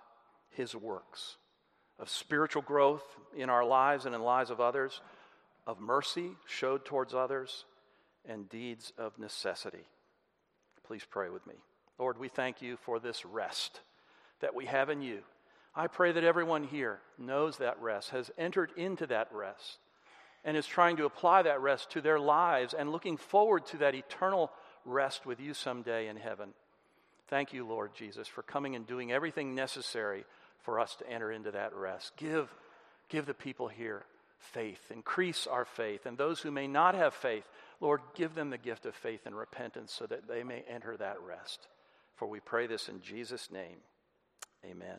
His 0.51 0.75
works 0.75 1.37
of 2.01 2.09
spiritual 2.09 2.63
growth 2.63 3.05
in 3.37 3.51
our 3.51 3.65
lives 3.65 4.07
and 4.07 4.15
in 4.15 4.21
the 4.21 4.27
lives 4.27 4.51
of 4.51 4.61
others, 4.61 5.03
of 5.67 5.81
mercy 5.81 6.31
showed 6.47 6.85
towards 6.85 7.15
others, 7.15 7.67
and 8.27 8.49
deeds 8.49 8.93
of 8.99 9.19
necessity. 9.19 9.87
Please 10.87 11.05
pray 11.09 11.29
with 11.29 11.47
me. 11.47 11.55
Lord, 11.99 12.19
we 12.19 12.29
thank 12.29 12.63
you 12.63 12.77
for 12.79 12.99
this 12.99 13.25
rest 13.25 13.81
that 14.41 14.55
we 14.55 14.65
have 14.67 14.89
in 14.89 15.03
you. 15.03 15.21
I 15.75 15.87
pray 15.87 16.13
that 16.13 16.25
everyone 16.25 16.65
here 16.65 17.01
knows 17.19 17.59
that 17.59 17.81
rest, 17.81 18.11
has 18.11 18.31
entered 18.39 18.73
into 18.77 19.07
that 19.07 19.29
rest, 19.33 19.79
and 20.45 20.57
is 20.57 20.67
trying 20.67 20.97
to 20.97 21.05
apply 21.05 21.43
that 21.43 21.61
rest 21.61 21.91
to 21.91 22.01
their 22.01 22.19
lives 22.19 22.75
and 22.75 22.93
looking 22.93 23.17
forward 23.17 23.67
to 23.67 23.79
that 23.79 23.95
eternal 23.95 24.51
rest 24.85 25.27
with 25.27 25.41
you 25.41 25.55
someday 25.55 26.09
in 26.09 26.17
heaven. 26.17 26.51
Thank 27.29 27.53
you, 27.53 27.67
Lord 27.67 27.95
Jesus, 27.95 28.27
for 28.27 28.43
coming 28.43 28.75
and 28.75 28.87
doing 28.87 29.13
everything 29.13 29.55
necessary 29.55 30.25
for 30.63 30.81
us 30.81 30.97
to 30.97 31.09
enter 31.09 31.31
into 31.31 31.53
that 31.53 31.75
rest. 31.75 32.17
Give, 32.17 32.49
give 33.09 33.27
the 33.27 33.35
people 33.35 33.69
here 33.69 34.05
faith, 34.39 34.91
increase 34.91 35.47
our 35.47 35.65
faith. 35.65 36.07
And 36.07 36.17
those 36.17 36.41
who 36.41 36.51
may 36.51 36.67
not 36.67 36.95
have 36.95 37.15
faith, 37.15 37.45
Lord, 37.81 38.01
give 38.15 38.35
them 38.35 38.51
the 38.51 38.59
gift 38.59 38.87
of 38.87 38.95
faith 38.95 39.27
and 39.27 39.37
repentance 39.37 39.93
so 39.93 40.07
that 40.07 40.27
they 40.27 40.43
may 40.43 40.65
enter 40.69 40.97
that 40.97 41.21
rest. 41.21 41.69
For 42.17 42.27
we 42.27 42.41
pray 42.41 42.67
this 42.67 42.89
in 42.89 43.01
Jesus' 43.01 43.51
name. 43.51 43.79
Amen. 44.65 44.99